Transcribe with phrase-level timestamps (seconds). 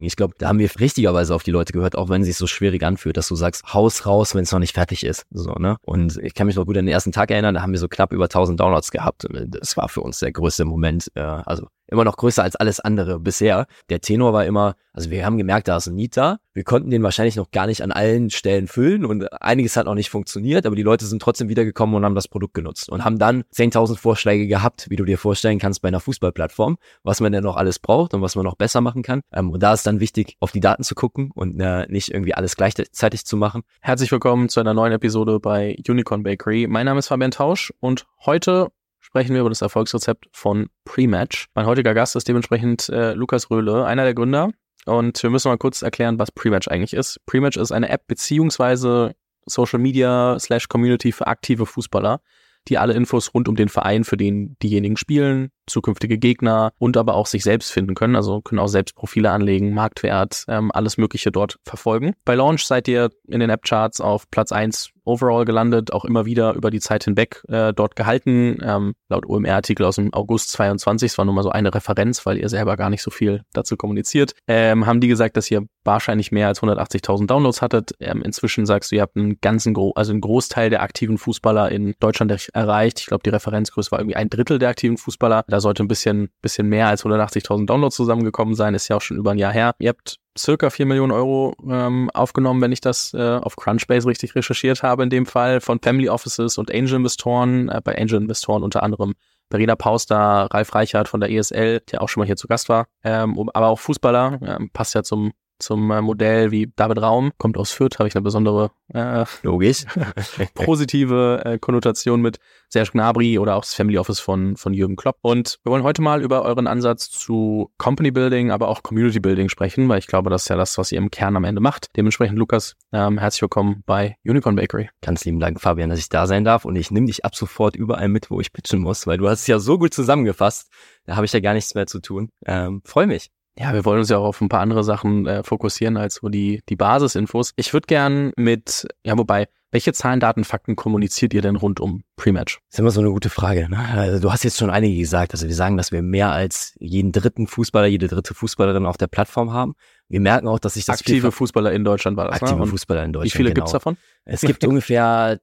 [0.00, 2.46] Ich glaube, da haben wir richtigerweise auf die Leute gehört, auch wenn es sich so
[2.46, 5.26] schwierig anfühlt, dass du sagst, Haus raus, wenn es noch nicht fertig ist.
[5.30, 5.76] So, ne?
[5.82, 7.88] Und ich kann mich noch gut an den ersten Tag erinnern, da haben wir so
[7.88, 9.26] knapp über 1000 Downloads gehabt.
[9.48, 11.10] Das war für uns der größte Moment.
[11.14, 13.66] Äh, also immer noch größer als alles andere bisher.
[13.88, 16.38] Der Tenor war immer, also wir haben gemerkt, da ist ein Need da.
[16.52, 19.94] Wir konnten den wahrscheinlich noch gar nicht an allen Stellen füllen und einiges hat noch
[19.94, 23.18] nicht funktioniert, aber die Leute sind trotzdem wiedergekommen und haben das Produkt genutzt und haben
[23.18, 27.44] dann 10.000 Vorschläge gehabt, wie du dir vorstellen kannst bei einer Fußballplattform, was man denn
[27.44, 29.20] noch alles braucht und was man noch besser machen kann.
[29.32, 32.34] Ähm, und da ist dann wichtig, auf die Daten zu gucken und äh, nicht irgendwie
[32.34, 33.62] alles gleichzeitig zu machen.
[33.80, 36.66] Herzlich willkommen zu einer neuen Episode bei Unicorn Bakery.
[36.68, 38.68] Mein Name ist Fabian Tausch und heute
[39.08, 41.46] sprechen wir über das Erfolgsrezept von Prematch.
[41.54, 44.50] Mein heutiger Gast ist dementsprechend äh, Lukas Röhle, einer der Gründer.
[44.84, 47.18] Und wir müssen mal kurz erklären, was Prematch eigentlich ist.
[47.24, 49.14] Prematch ist eine App beziehungsweise
[49.46, 52.20] Social Media slash Community für aktive Fußballer,
[52.68, 57.14] die alle Infos rund um den Verein, für den diejenigen spielen, zukünftige Gegner und aber
[57.14, 58.16] auch sich selbst finden können.
[58.16, 62.14] Also können auch selbst Profile anlegen, Marktwert, ähm, alles Mögliche dort verfolgen.
[62.24, 66.54] Bei Launch seid ihr in den App-Charts auf Platz eins overall gelandet, auch immer wieder
[66.54, 68.58] über die Zeit hinweg äh, dort gehalten.
[68.62, 72.36] Ähm, laut OMR-Artikel aus dem August 22, es war nur mal so eine Referenz, weil
[72.36, 76.30] ihr selber gar nicht so viel dazu kommuniziert, ähm, haben die gesagt, dass ihr wahrscheinlich
[76.30, 77.92] mehr als 180.000 Downloads hattet.
[77.98, 81.72] Ähm, inzwischen sagst du, ihr habt einen ganzen, Gro also einen Großteil der aktiven Fußballer
[81.72, 83.00] in Deutschland erreicht.
[83.00, 85.44] Ich glaube, die Referenzgröße war irgendwie ein Drittel der aktiven Fußballer.
[85.58, 88.74] Da sollte ein bisschen, bisschen mehr als 180.000 Downloads zusammengekommen sein.
[88.74, 89.74] Ist ja auch schon über ein Jahr her.
[89.80, 94.36] Ihr habt circa 4 Millionen Euro ähm, aufgenommen, wenn ich das äh, auf Crunchbase richtig
[94.36, 98.62] recherchiert habe in dem Fall, von Family Offices und Angel Investoren, äh, bei Angel Investoren
[98.62, 99.14] unter anderem
[99.50, 102.86] Verena Pauster, Ralf Reichert von der ESL, der auch schon mal hier zu Gast war,
[103.02, 107.56] ähm, aber auch Fußballer, ähm, passt ja zum zum äh, Modell wie David Raum, kommt
[107.56, 109.84] aus Fürth, habe ich eine besondere äh, Logisch.
[110.54, 115.18] positive äh, Konnotation mit Serge Gnabry oder auch das Family Office von, von Jürgen Klopp.
[115.22, 119.48] Und wir wollen heute mal über euren Ansatz zu Company Building, aber auch Community Building
[119.48, 121.88] sprechen, weil ich glaube, das ist ja das, was ihr im Kern am Ende macht.
[121.96, 124.90] Dementsprechend, Lukas, ähm, herzlich willkommen bei Unicorn Bakery.
[125.00, 127.76] Ganz lieben Dank, Fabian, dass ich da sein darf und ich nehme dich ab sofort
[127.76, 130.70] überall mit, wo ich pitchen muss, weil du hast es ja so gut zusammengefasst.
[131.04, 132.30] Da habe ich ja gar nichts mehr zu tun.
[132.44, 133.30] Ähm, Freue mich.
[133.58, 136.28] Ja, wir wollen uns ja auch auf ein paar andere Sachen äh, fokussieren als so
[136.28, 137.52] die, die Basisinfos.
[137.56, 142.02] Ich würde gern mit, ja, wobei, welche Zahlen, Daten, Fakten kommuniziert ihr denn rund um
[142.16, 142.58] Pre-Match?
[142.68, 143.68] Das ist immer so eine gute Frage.
[143.68, 143.78] Ne?
[143.78, 145.32] Also du hast jetzt schon einige gesagt.
[145.32, 149.08] Also wir sagen, dass wir mehr als jeden dritten Fußballer, jede dritte Fußballerin auf der
[149.08, 149.74] Plattform haben.
[150.08, 152.40] Wir merken auch, dass sich das aktive Fußballer in Deutschland war das.
[152.40, 152.48] Ne?
[152.48, 152.66] Aktive ne?
[152.66, 153.34] Fußballer in Deutschland.
[153.34, 153.64] Wie viele genau.
[153.64, 153.98] gibt's davon?
[154.24, 155.38] Es gibt ungefähr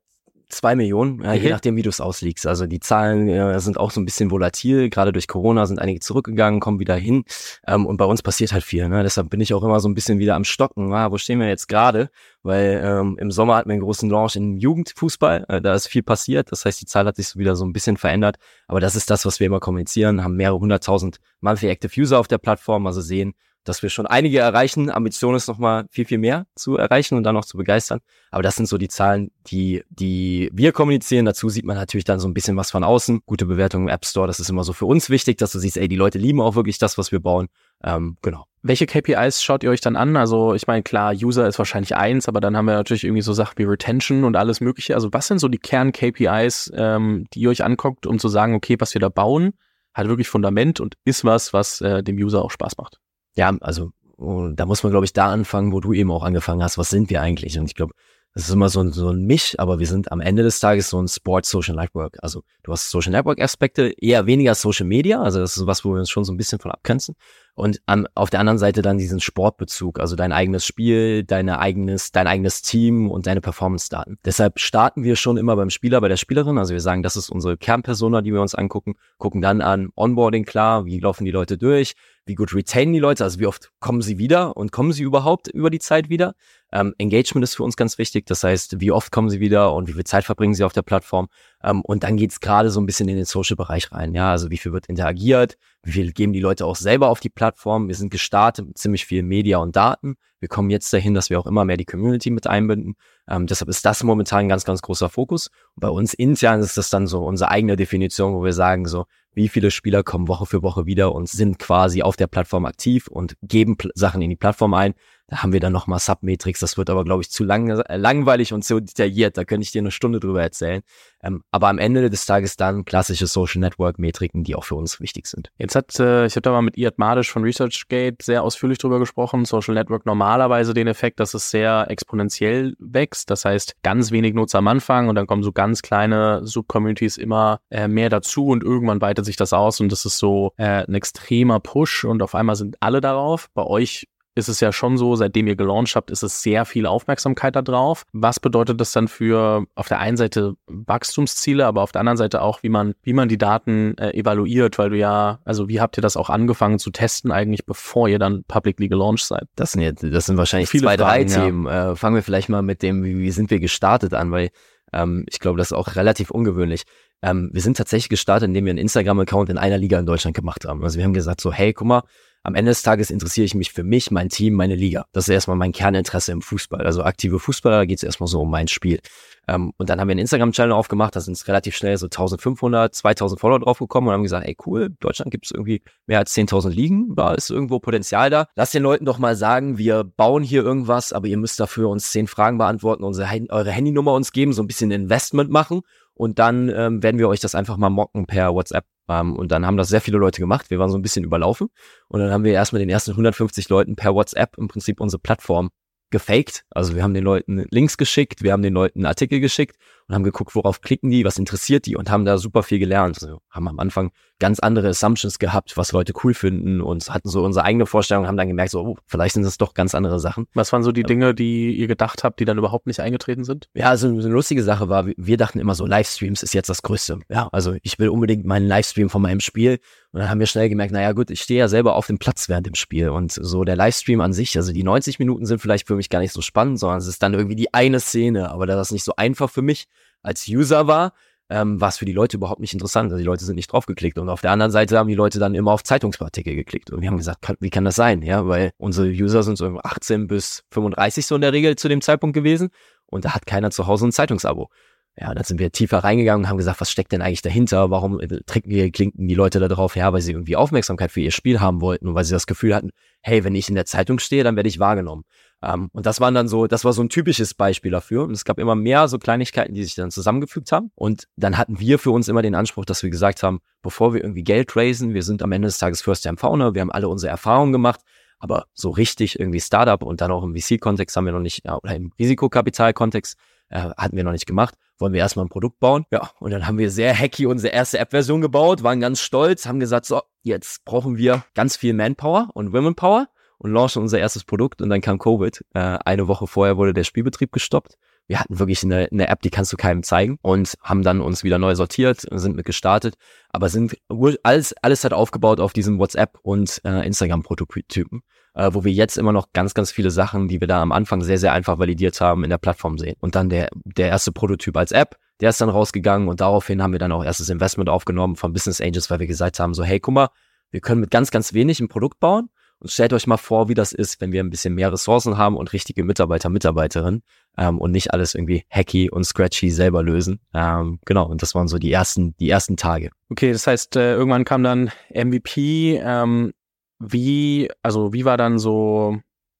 [0.49, 2.47] zwei Millionen, ja, je nachdem, wie du es ausliegst.
[2.47, 4.89] Also die Zahlen äh, sind auch so ein bisschen volatil.
[4.89, 7.23] Gerade durch Corona sind einige zurückgegangen, kommen wieder hin.
[7.67, 8.87] Ähm, und bei uns passiert halt viel.
[8.89, 9.03] Ne?
[9.03, 10.93] Deshalb bin ich auch immer so ein bisschen wieder am Stocken.
[10.93, 12.09] Ah, wo stehen wir jetzt gerade?
[12.43, 15.45] Weil ähm, im Sommer hatten wir einen großen Launch im Jugendfußball.
[15.49, 16.51] Äh, da ist viel passiert.
[16.51, 18.37] Das heißt, die Zahl hat sich so wieder so ein bisschen verändert.
[18.67, 20.23] Aber das ist das, was wir immer kommunizieren.
[20.23, 22.87] Haben mehrere hunderttausend Monthly Active User auf der Plattform.
[22.87, 23.33] Also sehen,
[23.65, 24.89] dass wir schon einige erreichen.
[24.89, 27.99] Ambition ist nochmal viel, viel mehr zu erreichen und dann noch zu begeistern.
[28.31, 31.25] Aber das sind so die Zahlen, die, die wir kommunizieren.
[31.25, 33.21] Dazu sieht man natürlich dann so ein bisschen was von außen.
[33.25, 35.77] Gute Bewertungen im App Store, das ist immer so für uns wichtig, dass du siehst,
[35.77, 37.47] ey, die Leute lieben auch wirklich das, was wir bauen.
[37.83, 38.45] Ähm, genau.
[38.61, 40.15] Welche KPIs schaut ihr euch dann an?
[40.15, 43.33] Also ich meine, klar, User ist wahrscheinlich eins, aber dann haben wir natürlich irgendwie so
[43.33, 44.95] Sachen wie Retention und alles Mögliche.
[44.95, 48.75] Also was sind so die Kern-KPIs, ähm, die ihr euch anguckt, um zu sagen, okay,
[48.79, 49.53] was wir da bauen,
[49.93, 52.99] hat wirklich Fundament und ist was, was äh, dem User auch Spaß macht?
[53.35, 56.77] Ja, also da muss man, glaube ich, da anfangen, wo du eben auch angefangen hast.
[56.77, 57.59] Was sind wir eigentlich?
[57.59, 57.93] Und ich glaube,
[58.35, 60.89] das ist immer so ein, so ein Misch, aber wir sind am Ende des Tages
[60.89, 62.17] so ein Sport Social Network.
[62.21, 65.21] Also du hast Social Network Aspekte, eher weniger Social Media.
[65.21, 67.15] Also das ist was, wo wir uns schon so ein bisschen von abgrenzen.
[67.53, 72.11] Und an, auf der anderen Seite dann diesen Sportbezug, also dein eigenes Spiel, deine eigenes,
[72.11, 74.17] dein eigenes Team und deine Performance-Daten.
[74.25, 76.57] Deshalb starten wir schon immer beim Spieler, bei der Spielerin.
[76.57, 80.43] Also wir sagen, das ist unsere Kernpersona, die wir uns angucken, gucken dann an Onboarding
[80.43, 81.93] klar, wie laufen die Leute durch,
[82.25, 85.47] wie gut retainen die Leute, also wie oft kommen sie wieder und kommen sie überhaupt
[85.47, 86.33] über die Zeit wieder.
[86.71, 89.87] Ähm, Engagement ist für uns ganz wichtig, das heißt, wie oft kommen sie wieder und
[89.87, 91.27] wie viel Zeit verbringen sie auf der Plattform.
[91.63, 94.15] Ähm, und dann geht's gerade so ein bisschen in den Social-Bereich rein.
[94.15, 97.29] Ja, also wie viel wird interagiert, wie viel geben die Leute auch selber auf die
[97.29, 97.87] Plattform.
[97.87, 100.15] Wir sind gestartet mit ziemlich viel Media und Daten.
[100.39, 102.95] Wir kommen jetzt dahin, dass wir auch immer mehr die Community mit einbinden.
[103.27, 105.47] Ähm, deshalb ist das momentan ein ganz, ganz großer Fokus.
[105.75, 109.05] Und bei uns intern ist das dann so unsere eigene Definition, wo wir sagen so,
[109.33, 113.07] wie viele Spieler kommen Woche für Woche wieder und sind quasi auf der Plattform aktiv
[113.07, 114.93] und geben Pl Sachen in die Plattform ein.
[115.27, 116.59] Da haben wir dann nochmal Submetrics.
[116.59, 119.37] Das wird aber, glaube ich, zu lang, äh, langweilig und zu detailliert.
[119.37, 120.81] Da könnte ich dir eine Stunde drüber erzählen.
[121.23, 124.99] Ähm, aber am Ende des Tages dann klassische Social Network Metriken, die auch für uns
[124.99, 125.51] wichtig sind.
[125.57, 128.99] Jetzt hat, äh, ich habe da mal mit Iad Madisch von ResearchGate sehr ausführlich drüber
[128.99, 129.45] gesprochen.
[129.45, 133.31] Social Network normalerweise den Effekt, dass es sehr exponentiell wächst.
[133.31, 137.59] Das heißt, ganz wenig Nutzer am Anfang und dann kommen so ganz kleine Subcommunities immer
[137.71, 140.93] äh, mehr dazu und irgendwann weitet sich das aus und das ist so äh, ein
[140.93, 143.47] extremer Push und auf einmal sind alle darauf.
[143.55, 146.85] Bei euch ist es ja schon so, seitdem ihr gelauncht habt, ist es sehr viel
[146.85, 148.03] Aufmerksamkeit da drauf.
[148.11, 152.41] Was bedeutet das dann für auf der einen Seite Wachstumsziele, aber auf der anderen Seite
[152.41, 155.97] auch, wie man, wie man die Daten äh, evaluiert, weil du ja, also wie habt
[155.97, 159.47] ihr das auch angefangen zu testen eigentlich, bevor ihr dann publicly gelauncht seid?
[159.55, 161.45] Das sind jetzt, das sind wahrscheinlich Viele zwei, Fragen, drei ja.
[161.45, 161.65] Themen.
[161.67, 164.49] Äh, fangen wir vielleicht mal mit dem, wie, wie sind wir gestartet an, weil
[164.91, 166.83] ähm, ich glaube, das ist auch relativ ungewöhnlich.
[167.21, 170.65] Ähm, wir sind tatsächlich gestartet, indem wir einen Instagram-Account in einer Liga in Deutschland gemacht
[170.65, 170.83] haben.
[170.83, 172.03] Also wir haben gesagt so, hey, guck mal,
[172.45, 175.07] am Ende des Tages interessiere ich mich für mich, mein Team, meine Liga.
[175.13, 176.85] Das ist erstmal mein Kerninteresse im Fußball.
[176.85, 178.99] Also aktive Fußballer, da geht es erstmal so um mein Spiel.
[179.47, 182.93] Ähm, und dann haben wir einen Instagram-Channel aufgemacht, da sind es relativ schnell so 1500,
[182.93, 186.69] 2000 Follower draufgekommen und haben gesagt, ey cool, Deutschland gibt es irgendwie mehr als 10.000
[186.69, 188.45] Ligen, da ist irgendwo Potenzial da.
[188.55, 192.11] Lass den Leuten doch mal sagen, wir bauen hier irgendwas, aber ihr müsst dafür uns
[192.11, 195.81] zehn Fragen beantworten, unsere, eure Handynummer uns geben, so ein bisschen Investment machen
[196.15, 198.85] und dann ähm, werden wir euch das einfach mal mocken per WhatsApp.
[199.07, 200.69] Ähm, und dann haben das sehr viele Leute gemacht.
[200.69, 201.67] Wir waren so ein bisschen überlaufen.
[202.07, 205.69] Und dann haben wir erstmal den ersten 150 Leuten per WhatsApp im Prinzip unsere Plattform
[206.11, 206.63] gefaked.
[206.69, 209.75] Also wir haben den Leuten Links geschickt, wir haben den Leuten Artikel geschickt
[210.07, 213.17] und haben geguckt, worauf klicken die, was interessiert die und haben da super viel gelernt.
[213.21, 217.43] Also haben am Anfang ganz andere Assumptions gehabt, was Leute cool finden und hatten so
[217.43, 220.47] unsere eigene Vorstellung, haben dann gemerkt, so, oh, vielleicht sind das doch ganz andere Sachen.
[220.53, 223.69] Was waren so die Dinge, die ihr gedacht habt, die dann überhaupt nicht eingetreten sind?
[223.73, 227.19] Ja, also eine lustige Sache war, wir dachten immer so, Livestreams ist jetzt das Größte.
[227.29, 229.79] Ja, also ich will unbedingt meinen Livestream von meinem Spiel
[230.11, 232.49] und dann haben wir schnell gemerkt, naja gut, ich stehe ja selber auf dem Platz
[232.49, 235.87] während dem Spiel und so der Livestream an sich, also die 90 Minuten sind vielleicht
[235.87, 238.65] für mich gar nicht so spannend, sondern es ist dann irgendwie die eine Szene, aber
[238.65, 239.87] da das nicht so einfach für mich
[240.21, 241.13] als User war,
[241.49, 243.11] ähm, war es für die Leute überhaupt nicht interessant.
[243.11, 244.17] Also die Leute sind nicht draufgeklickt.
[244.17, 246.91] Und auf der anderen Seite haben die Leute dann immer auf Zeitungsartikel geklickt.
[246.91, 248.21] Und wir haben gesagt, kann, wie kann das sein?
[248.21, 252.01] Ja, weil unsere User sind so 18 bis 35 so in der Regel zu dem
[252.01, 252.69] Zeitpunkt gewesen.
[253.05, 254.69] Und da hat keiner zu Hause ein Zeitungsabo.
[255.17, 257.89] Ja, dann sind wir tiefer reingegangen und haben gesagt, was steckt denn eigentlich dahinter?
[257.89, 261.31] Warum äh, trinken klinken die Leute da drauf her, weil sie irgendwie Aufmerksamkeit für ihr
[261.31, 262.89] Spiel haben wollten und weil sie das Gefühl hatten,
[263.21, 265.23] hey, wenn ich in der Zeitung stehe, dann werde ich wahrgenommen.
[265.65, 268.23] Ähm, und das waren dann so, das war so ein typisches Beispiel dafür.
[268.23, 270.91] Und es gab immer mehr so Kleinigkeiten, die sich dann zusammengefügt haben.
[270.95, 274.21] Und dann hatten wir für uns immer den Anspruch, dass wir gesagt haben, bevor wir
[274.21, 277.09] irgendwie Geld raisen, wir sind am Ende des Tages First Time Founder, wir haben alle
[277.09, 278.01] unsere Erfahrungen gemacht,
[278.39, 281.95] aber so richtig irgendwie Startup und dann auch im VC-Kontext haben wir noch nicht, oder
[281.95, 283.37] im Risikokapital-Kontext
[283.69, 284.75] äh, hatten wir noch nicht gemacht.
[284.97, 286.05] Wollen wir erstmal ein Produkt bauen?
[286.11, 289.79] Ja, und dann haben wir sehr hacky unsere erste App-Version gebaut, waren ganz stolz, haben
[289.79, 294.81] gesagt, so, jetzt brauchen wir ganz viel Manpower und Womenpower und launchen unser erstes Produkt
[294.81, 295.63] und dann kam Covid.
[295.73, 297.97] Äh, eine Woche vorher wurde der Spielbetrieb gestoppt.
[298.27, 301.43] Wir hatten wirklich eine, eine App, die kannst du keinem zeigen und haben dann uns
[301.43, 303.15] wieder neu sortiert, sind mit gestartet,
[303.49, 303.95] aber sind
[304.41, 308.23] alles, alles hat aufgebaut auf diesem WhatsApp und äh, Instagram-Prototypen,
[308.55, 311.21] äh, wo wir jetzt immer noch ganz, ganz viele Sachen, die wir da am Anfang
[311.21, 313.15] sehr, sehr einfach validiert haben, in der Plattform sehen.
[313.19, 316.93] Und dann der, der erste Prototyp als App, der ist dann rausgegangen und daraufhin haben
[316.93, 319.99] wir dann auch erstes Investment aufgenommen von Business Angels, weil wir gesagt haben, so hey,
[319.99, 320.29] guck mal,
[320.71, 322.49] wir können mit ganz, ganz wenig ein Produkt bauen
[322.79, 325.57] und stellt euch mal vor, wie das ist, wenn wir ein bisschen mehr Ressourcen haben
[325.57, 327.23] und richtige Mitarbeiter, Mitarbeiterinnen
[327.57, 330.39] ähm, und nicht alles irgendwie hacky und scratchy selber lösen.
[330.53, 333.09] Ähm, genau, und das waren so die ersten, die ersten Tage.
[333.29, 335.99] Okay, das heißt, äh, irgendwann kam dann MVP.
[336.03, 336.53] Ähm,
[336.99, 339.19] wie, also wie war dann so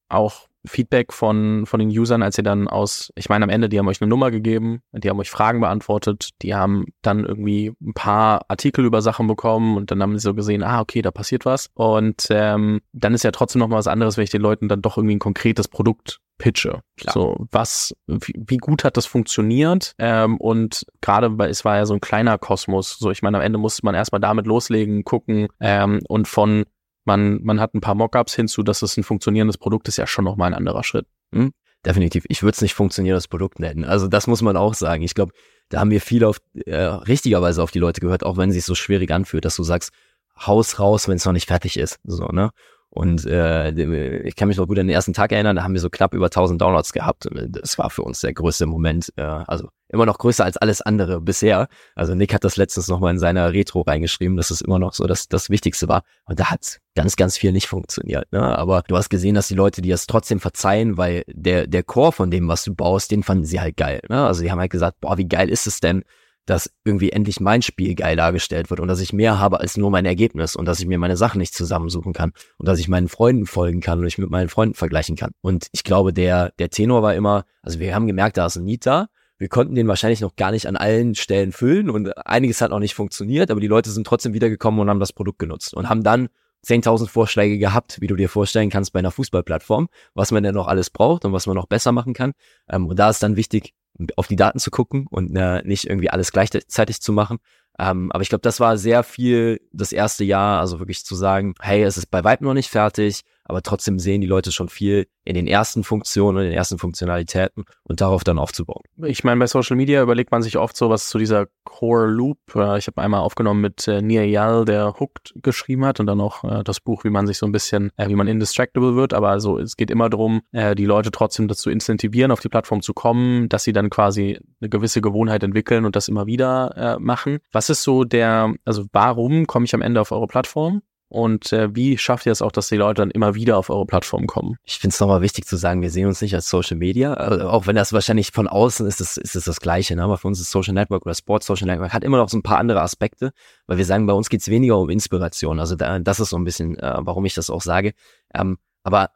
[0.09, 3.79] auch Feedback von, von den Usern, als ihr dann aus, ich meine am Ende, die
[3.79, 7.94] haben euch eine Nummer gegeben, die haben euch Fragen beantwortet, die haben dann irgendwie ein
[7.94, 11.45] paar Artikel über Sachen bekommen und dann haben sie so gesehen, ah, okay, da passiert
[11.45, 11.69] was.
[11.73, 14.81] Und ähm, dann ist ja trotzdem noch mal was anderes, wenn ich den Leuten dann
[14.81, 16.81] doch irgendwie ein konkretes Produkt pitche.
[16.97, 17.13] Klar.
[17.13, 19.94] So, was, wie, wie, gut hat das funktioniert?
[19.97, 22.97] Ähm, und gerade, weil es war ja so ein kleiner Kosmos.
[22.99, 26.66] So, ich meine, am Ende musste man erstmal damit loslegen, gucken ähm, und von
[27.06, 30.26] man, man hat ein paar Mockups hinzu, dass es ein funktionierendes Produkt ist, ja schon
[30.26, 31.07] nochmal ein anderer Schritt.
[31.31, 31.52] Hm?
[31.85, 32.26] Definitiv.
[32.30, 33.85] Ich würde es nicht funktionierendes Produkt nennen.
[33.85, 35.04] Also das muss man auch sagen.
[35.04, 35.33] Ich glaube,
[35.69, 38.66] da haben wir viel auf, äh, richtigerweise auf die Leute gehört, auch wenn es sich
[38.66, 39.92] so schwierig anfühlt, dass du sagst,
[40.38, 42.00] Haus raus, wenn es noch nicht fertig ist.
[42.04, 42.50] So, ne?
[42.90, 45.81] Und äh, ich kann mich noch gut an den ersten Tag erinnern, da haben wir
[45.81, 47.28] so knapp über 1000 Downloads gehabt.
[47.31, 49.12] Das war für uns der größte Moment.
[49.18, 51.68] Äh, also immer noch größer als alles andere bisher.
[51.95, 55.07] Also Nick hat das letztens nochmal in seiner Retro reingeschrieben, dass es immer noch so
[55.07, 56.04] das, das Wichtigste war.
[56.25, 58.31] Und da hat ganz, ganz viel nicht funktioniert.
[58.31, 58.42] Ne?
[58.42, 62.11] Aber du hast gesehen, dass die Leute dir das trotzdem verzeihen, weil der, der Core
[62.11, 64.02] von dem, was du baust, den fanden sie halt geil.
[64.09, 64.25] Ne?
[64.25, 66.04] Also die haben halt gesagt, boah, wie geil ist es denn,
[66.45, 69.90] dass irgendwie endlich mein Spiel geil dargestellt wird und dass ich mehr habe als nur
[69.90, 73.07] mein Ergebnis und dass ich mir meine Sachen nicht zusammensuchen kann und dass ich meinen
[73.07, 75.31] Freunden folgen kann und ich mit meinen Freunden vergleichen kann.
[75.42, 78.64] Und ich glaube, der, der Tenor war immer, also wir haben gemerkt, da ist ein
[78.64, 79.07] Need da.
[79.37, 82.80] Wir konnten den wahrscheinlich noch gar nicht an allen Stellen füllen und einiges hat noch
[82.80, 86.04] nicht funktioniert, aber die Leute sind trotzdem wiedergekommen und haben das Produkt genutzt und haben
[86.04, 86.30] dann
[86.65, 90.68] 10.000 Vorschläge gehabt, wie du dir vorstellen kannst bei einer Fußballplattform, was man denn noch
[90.68, 92.31] alles braucht und was man noch besser machen kann.
[92.69, 93.73] Ähm, und da ist dann wichtig,
[94.18, 97.37] auf die Daten zu gucken und äh, nicht irgendwie alles gleichzeitig zu machen.
[97.77, 101.56] Ähm, aber ich glaube, das war sehr viel das erste Jahr, also wirklich zu sagen,
[101.59, 105.07] hey, es ist bei Vibe noch nicht fertig, aber trotzdem sehen die Leute schon viel
[105.23, 108.83] in den ersten Funktionen, in den ersten Funktionalitäten und darauf dann aufzubauen.
[109.04, 112.37] Ich meine, bei Social Media überlegt man sich oft so was zu dieser Core Loop.
[112.56, 116.21] Äh, ich habe einmal aufgenommen mit äh, Nia Yal, der Hooked geschrieben hat und dann
[116.21, 119.14] auch äh, das Buch, wie man sich so ein bisschen, wie man indistractable wird.
[119.14, 122.94] Aber also es geht immer darum, die Leute trotzdem dazu incentivieren, auf die Plattform zu
[122.94, 127.40] kommen, dass sie dann quasi eine gewisse Gewohnheit entwickeln und das immer wieder machen.
[127.52, 130.81] Was ist so der, also warum komme ich am Ende auf eure Plattform?
[131.07, 133.85] Und äh, wie schafft ihr es auch, dass die Leute dann immer wieder auf eure
[133.85, 134.57] Plattform kommen?
[134.64, 137.47] Ich finde es nochmal wichtig zu sagen, wir sehen uns nicht als Social Media, also
[137.47, 139.95] auch wenn das wahrscheinlich von außen ist, ist, ist es das Gleiche.
[139.95, 140.04] Ne?
[140.04, 142.44] Aber für uns ist Social Network oder Sports Social Network hat immer noch so ein
[142.44, 143.31] paar andere Aspekte,
[143.68, 145.59] weil wir sagen, bei uns geht's weniger um Inspiration.
[145.59, 147.94] Also da, das ist so ein bisschen, äh, warum ich das auch sage.
[148.33, 149.12] Ähm, aber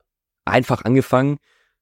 [0.45, 1.37] einfach angefangen,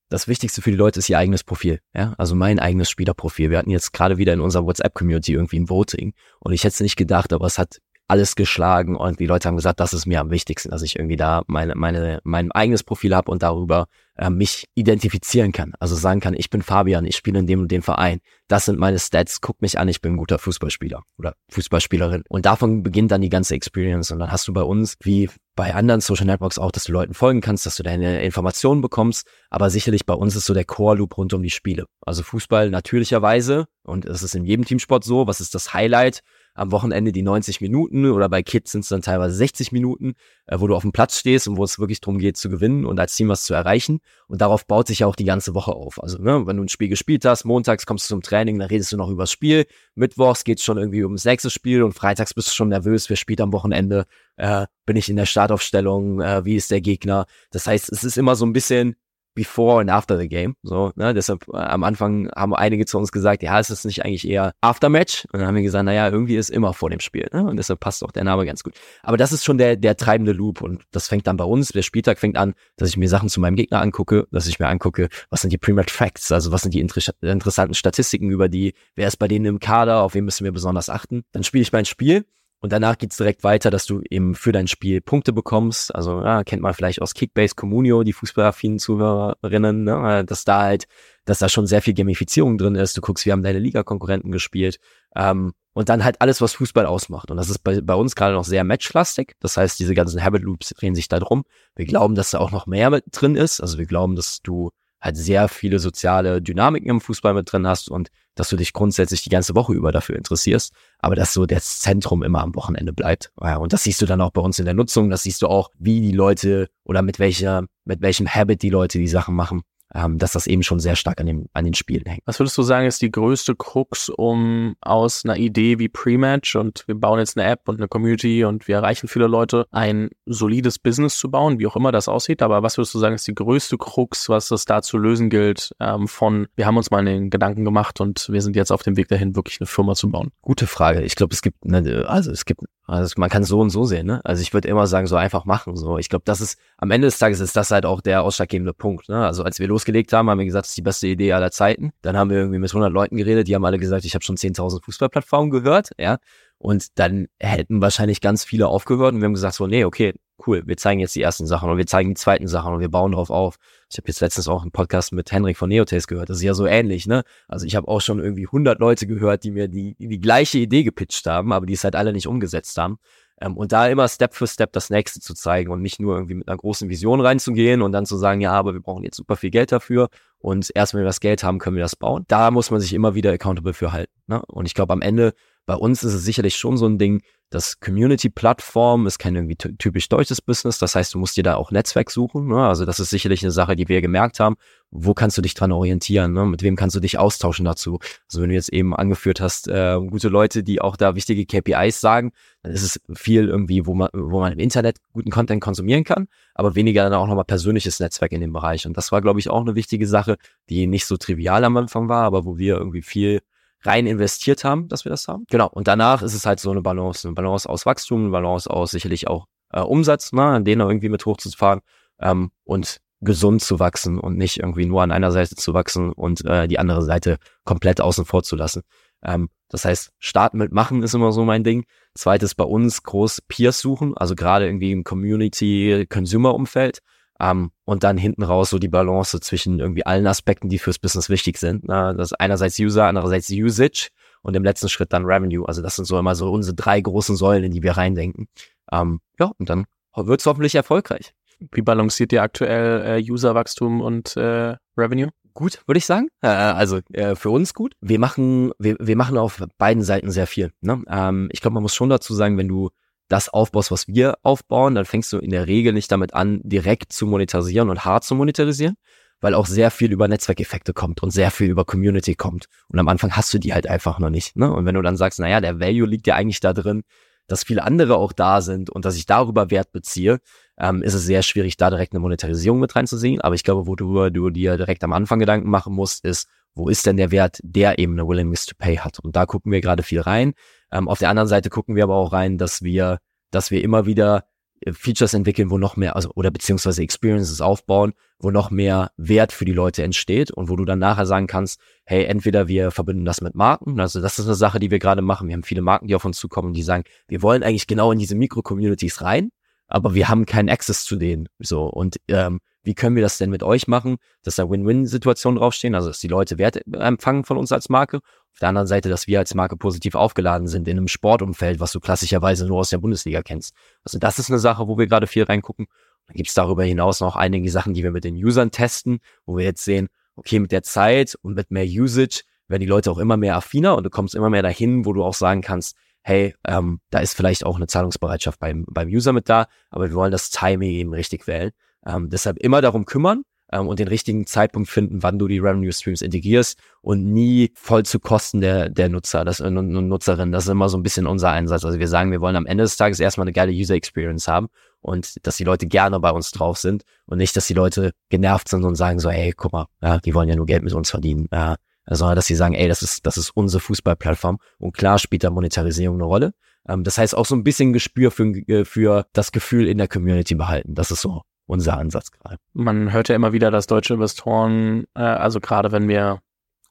[0.09, 1.81] das Wichtigste für die Leute ist ihr eigenes Profil.
[1.93, 2.13] Ja?
[2.17, 3.49] Also mein eigenes Spielerprofil.
[3.49, 6.79] Wir hatten jetzt gerade wieder in unserer WhatsApp-Community irgendwie ein Voting und ich hätte es
[6.79, 10.21] nicht gedacht, aber es hat alles geschlagen und die Leute haben gesagt, das ist mir
[10.21, 14.29] am wichtigsten, dass ich irgendwie da meine, meine, mein eigenes Profil habe und darüber äh,
[14.29, 15.73] mich identifizieren kann.
[15.79, 18.19] Also sagen kann, ich bin Fabian, ich spiele in dem und dem Verein.
[18.47, 22.23] Das sind meine Stats, guck mich an, ich bin ein guter Fußballspieler oder Fußballspielerin.
[22.29, 24.09] Und davon beginnt dann die ganze Experience.
[24.11, 27.13] Und dann hast du bei uns, wie bei anderen Social Networks auch, dass du Leuten
[27.13, 29.27] folgen kannst, dass du deine Informationen bekommst.
[29.49, 31.85] Aber sicherlich bei uns ist so der Core-Loop rund um die Spiele.
[32.05, 36.21] Also Fußball natürlicherweise, und es ist in jedem Teamsport so, was ist das Highlight?
[36.57, 40.15] Am Wochenende die 90 Minuten oder bei Kids sind es dann teilweise 60 Minuten,
[40.47, 42.85] äh, wo du auf dem Platz stehst und wo es wirklich darum geht zu gewinnen
[42.85, 43.99] und als Team was zu erreichen.
[44.27, 46.01] Und darauf baut sich ja auch die ganze Woche auf.
[46.01, 48.91] Also ne, wenn du ein Spiel gespielt hast, montags kommst du zum Training, dann redest
[48.91, 52.49] du noch über das Spiel, mittwochs geht's schon irgendwie ums nächste Spiel und freitags bist
[52.49, 54.05] du schon nervös, wer spielt am Wochenende,
[54.37, 57.27] äh, bin ich in der Startaufstellung, äh, wie ist der Gegner.
[57.51, 58.95] Das heißt, es ist immer so ein bisschen
[59.37, 60.55] before and after the game.
[60.63, 61.13] So, ne?
[61.13, 64.53] Deshalb äh, am Anfang haben einige zu uns gesagt, ja, ist es nicht eigentlich eher
[64.61, 65.25] Aftermatch?
[65.31, 67.27] Und dann haben wir gesagt, naja, irgendwie ist immer vor dem Spiel.
[67.31, 67.45] Ne?
[67.45, 68.73] Und deshalb passt auch der Name ganz gut.
[69.03, 71.69] Aber das ist schon der, der treibende Loop und das fängt dann bei uns.
[71.69, 74.67] Der Spieltag fängt an, dass ich mir Sachen zu meinem Gegner angucke, dass ich mir
[74.67, 78.73] angucke, was sind die Pre-Match Facts, also was sind die inter interessanten Statistiken über die,
[78.95, 81.23] wer ist bei denen im Kader, auf wen müssen wir besonders achten.
[81.31, 82.25] Dann spiele ich mein Spiel
[82.59, 85.93] und danach geht's direkt weiter, dass du eben für dein Spiel Punkte bekommst.
[85.93, 90.25] Also ja, kennt man vielleicht aus Kickbase Communio, die fußballaffinen Zuhörerinnen, ne?
[90.25, 90.87] dass da halt,
[91.25, 92.97] dass da schon sehr viel Gamifizierung drin ist.
[92.97, 94.79] Du guckst, wie haben deine Liga-Konkurrenten gespielt.
[95.15, 97.29] Ähm, und dann halt alles, was Fußball ausmacht.
[97.29, 99.35] Und das ist bei, bei uns gerade noch sehr matchlastig.
[99.39, 101.43] Das heißt, diese ganzen Habit Loops drehen sich da drum.
[101.75, 103.61] Wir glauben, dass da auch noch mehr mit drin ist.
[103.61, 107.89] Also wir glauben, dass du halt sehr viele soziale Dynamiken im Fußball mit drin hast
[107.89, 111.79] und dass du dich grundsätzlich die ganze Woche über dafür interessierst, aber dass so das
[111.79, 113.31] Zentrum immer am Wochenende bleibt.
[113.35, 115.71] Und das siehst du dann auch bei uns in der Nutzung, das siehst du auch,
[115.77, 119.63] wie die Leute oder mit welcher, mit welchem Habit die Leute die Sachen machen
[119.97, 122.21] ähm, dass das eben schon sehr stark an, dem, an den Spielen hängt.
[122.25, 126.83] Was würdest du sagen, ist die größte Krux, um aus einer Idee wie Pre-Match und
[126.87, 130.77] wir bauen jetzt eine App und eine Community und wir erreichen viele Leute, ein solides
[130.77, 132.43] Business zu bauen, wie auch immer das aussieht.
[132.43, 135.71] Aber was würdest du sagen, ist die größte Krux, was es da zu lösen gilt,
[135.79, 138.97] ähm, von wir haben uns mal den Gedanken gemacht und wir sind jetzt auf dem
[138.97, 140.29] Weg dahin, wirklich eine Firma zu bauen?
[140.41, 141.01] Gute Frage.
[141.01, 144.07] Ich glaube, es gibt, ne, also es gibt also man kann so und so sehen,
[144.07, 144.21] ne?
[144.23, 145.75] Also ich würde immer sagen, so einfach machen.
[145.75, 148.73] So, ich glaube, das ist am Ende des Tages ist das halt auch der ausschlaggebende
[148.73, 149.09] Punkt.
[149.09, 149.25] Ne?
[149.25, 151.91] Also als wir losgelegt haben, haben wir gesagt, das ist die beste Idee aller Zeiten.
[152.01, 154.37] Dann haben wir irgendwie mit 100 Leuten geredet, die haben alle gesagt, ich habe schon
[154.37, 156.17] 10.000 Fußballplattformen gehört, ja.
[156.59, 160.13] Und dann hätten wahrscheinlich ganz viele aufgehört und wir haben gesagt, so, nee, okay,
[160.45, 162.89] cool, wir zeigen jetzt die ersten Sachen und wir zeigen die zweiten Sachen und wir
[162.89, 163.55] bauen darauf auf.
[163.89, 166.53] Ich habe jetzt letztens auch einen Podcast mit Henrik von Neotaste gehört, das ist ja
[166.53, 167.23] so ähnlich, ne?
[167.47, 170.83] Also ich habe auch schon irgendwie 100 Leute gehört, die mir die, die gleiche Idee
[170.83, 172.99] gepitcht haben, aber die es halt alle nicht umgesetzt haben.
[173.39, 176.35] Ähm, und da immer Step für Step das nächste zu zeigen und nicht nur irgendwie
[176.35, 179.35] mit einer großen Vision reinzugehen und dann zu sagen, ja, aber wir brauchen jetzt super
[179.35, 182.25] viel Geld dafür und erst wenn wir das Geld haben, können wir das bauen.
[182.27, 184.13] Da muss man sich immer wieder accountable für halten.
[184.27, 184.41] Ne?
[184.47, 185.33] Und ich glaube, am Ende
[185.67, 190.07] bei uns ist es sicherlich schon so ein Ding, das Community-Plattform ist kein irgendwie typisch
[190.07, 190.79] deutsches Business.
[190.79, 192.47] Das heißt, du musst dir da auch Netzwerk suchen.
[192.47, 192.65] Ne?
[192.65, 194.55] Also das ist sicherlich eine Sache, die wir gemerkt haben.
[194.91, 196.31] Wo kannst du dich dran orientieren?
[196.31, 196.45] Ne?
[196.45, 197.99] Mit wem kannst du dich austauschen dazu?
[198.27, 201.99] Also wenn du jetzt eben angeführt hast, äh, gute Leute, die auch da wichtige KPIs
[201.99, 202.31] sagen,
[202.63, 206.27] dann ist es viel irgendwie, wo man, wo man im Internet guten Content konsumieren kann,
[206.53, 208.85] aber weniger dann auch nochmal persönliches Netzwerk in dem Bereich.
[208.87, 210.37] Und das war, glaube ich, auch eine wichtige Sache,
[210.69, 213.41] die nicht so trivial am Anfang war, aber wo wir irgendwie viel
[213.83, 215.45] rein investiert haben, dass wir das haben.
[215.49, 215.69] Genau.
[215.69, 218.91] Und danach ist es halt so eine Balance, eine Balance aus Wachstum, eine Balance aus
[218.91, 221.81] sicherlich auch äh, Umsatz, ne, an denen irgendwie mit hochzufahren
[222.19, 226.45] ähm, und gesund zu wachsen und nicht irgendwie nur an einer Seite zu wachsen und
[226.45, 228.83] äh, die andere Seite komplett außen vor zu lassen.
[229.23, 231.85] Ähm, das heißt, starten mit machen ist immer so mein Ding.
[232.13, 236.99] Zweites bei uns groß Peers suchen, also gerade irgendwie im Community-Consumer-Umfeld.
[237.39, 241.29] Um, und dann hinten raus so die Balance zwischen irgendwie allen Aspekten, die fürs Business
[241.29, 241.83] wichtig sind.
[241.87, 244.09] Na, das ist einerseits User, andererseits Usage
[244.41, 245.67] und im letzten Schritt dann Revenue.
[245.67, 248.47] Also das sind so immer so unsere drei großen Säulen, in die wir reindenken.
[248.91, 251.33] Um, ja, und dann wird's hoffentlich erfolgreich.
[251.71, 255.29] Wie balanciert ihr aktuell äh, Userwachstum und äh, Revenue?
[255.53, 256.27] Gut, würde ich sagen.
[256.41, 257.93] Äh, also äh, für uns gut.
[257.99, 260.71] Wir machen, wir, wir machen auf beiden Seiten sehr viel.
[260.81, 261.01] Ne?
[261.09, 262.89] Ähm, ich glaube, man muss schon dazu sagen, wenn du
[263.27, 267.11] das aufbaust, was wir aufbauen, dann fängst du in der Regel nicht damit an, direkt
[267.11, 268.95] zu monetarisieren und hart zu monetarisieren,
[269.41, 272.67] weil auch sehr viel über Netzwerkeffekte kommt und sehr viel über Community kommt.
[272.87, 274.55] Und am Anfang hast du die halt einfach noch nicht.
[274.55, 274.71] Ne?
[274.71, 277.03] Und wenn du dann sagst, naja, der Value liegt ja eigentlich da drin,
[277.47, 280.39] dass viele andere auch da sind und dass ich darüber Wert beziehe,
[280.77, 283.41] ähm, ist es sehr schwierig, da direkt eine Monetarisierung mit reinzusehen.
[283.41, 287.05] Aber ich glaube, worüber du dir direkt am Anfang Gedanken machen musst, ist, wo ist
[287.05, 289.19] denn der Wert, der eben eine Willingness to Pay hat?
[289.19, 290.53] Und da gucken wir gerade viel rein.
[290.91, 293.19] Ähm, auf der anderen Seite gucken wir aber auch rein, dass wir,
[293.51, 294.45] dass wir immer wieder
[294.81, 299.51] äh, Features entwickeln, wo noch mehr, also oder beziehungsweise Experiences aufbauen, wo noch mehr Wert
[299.51, 303.25] für die Leute entsteht und wo du dann nachher sagen kannst, hey, entweder wir verbinden
[303.25, 305.47] das mit Marken, also das ist eine Sache, die wir gerade machen.
[305.47, 308.19] Wir haben viele Marken, die auf uns zukommen, die sagen, wir wollen eigentlich genau in
[308.19, 309.49] diese Mikro-Communities rein,
[309.87, 311.49] aber wir haben keinen Access zu denen.
[311.59, 315.93] So und ähm, wie können wir das denn mit euch machen, dass da Win-Win-Situationen draufstehen,
[315.93, 318.17] also dass die Leute Wert empfangen von uns als Marke.
[318.17, 321.91] Auf der anderen Seite, dass wir als Marke positiv aufgeladen sind in einem Sportumfeld, was
[321.91, 323.75] du klassischerweise nur aus der Bundesliga kennst.
[324.03, 325.87] Also das ist eine Sache, wo wir gerade viel reingucken.
[326.27, 329.57] Dann gibt es darüber hinaus noch einige Sachen, die wir mit den Usern testen, wo
[329.57, 333.17] wir jetzt sehen, okay, mit der Zeit und mit mehr Usage werden die Leute auch
[333.17, 336.55] immer mehr affiner und du kommst immer mehr dahin, wo du auch sagen kannst, hey,
[336.65, 340.31] ähm, da ist vielleicht auch eine Zahlungsbereitschaft beim, beim User mit da, aber wir wollen
[340.31, 341.71] das Timing eben richtig wählen.
[342.07, 345.91] Ähm, deshalb immer darum kümmern ähm, und den richtigen Zeitpunkt finden, wann du die Revenue
[345.91, 350.51] Streams integrierst und nie voll zu Kosten der, der Nutzer das, äh, Nutzerin.
[350.51, 351.83] Das ist immer so ein bisschen unser Einsatz.
[351.83, 354.67] Also wir sagen, wir wollen am Ende des Tages erstmal eine geile User Experience haben
[355.01, 358.69] und dass die Leute gerne bei uns drauf sind und nicht, dass die Leute genervt
[358.69, 361.09] sind und sagen so, hey, guck mal, ja, die wollen ja nur Geld mit uns
[361.09, 361.47] verdienen.
[361.51, 361.75] Ja,
[362.09, 365.49] sondern dass sie sagen, ey, das ist, das ist unsere Fußballplattform und klar spielt da
[365.49, 366.53] Monetarisierung eine Rolle.
[366.87, 370.07] Ähm, das heißt auch so ein bisschen Gespür für, äh, für das Gefühl in der
[370.07, 370.95] Community behalten.
[370.95, 372.57] Das ist so unser Ansatz gerade.
[372.73, 376.39] Man hört ja immer wieder, dass deutsche Investoren, äh, also gerade wenn wir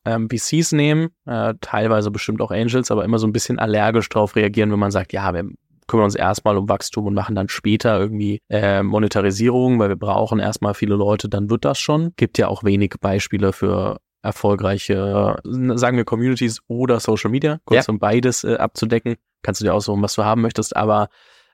[0.05, 4.37] ähm, VCs nehmen, äh, teilweise bestimmt auch Angels, aber immer so ein bisschen allergisch drauf
[4.37, 5.49] reagieren, wenn man sagt, ja, wir
[5.89, 10.39] kümmern uns erstmal um Wachstum und machen dann später irgendwie äh, Monetarisierung, weil wir brauchen
[10.39, 12.13] erstmal viele Leute, dann wird das schon.
[12.17, 17.93] Gibt ja auch wenig Beispiele für erfolgreiche, sagen wir Communities oder Social Media, kurz ja.
[17.93, 19.17] um beides äh, abzudecken.
[19.43, 21.09] Kannst du dir aussuchen, was du haben möchtest, aber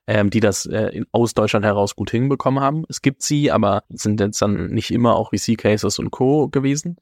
[0.07, 2.85] ähm, die das äh, in, aus Deutschland heraus gut hinbekommen haben.
[2.89, 6.49] Es gibt sie, aber sind jetzt dann nicht immer auch VC-Cases und Co.
[6.49, 6.97] gewesen.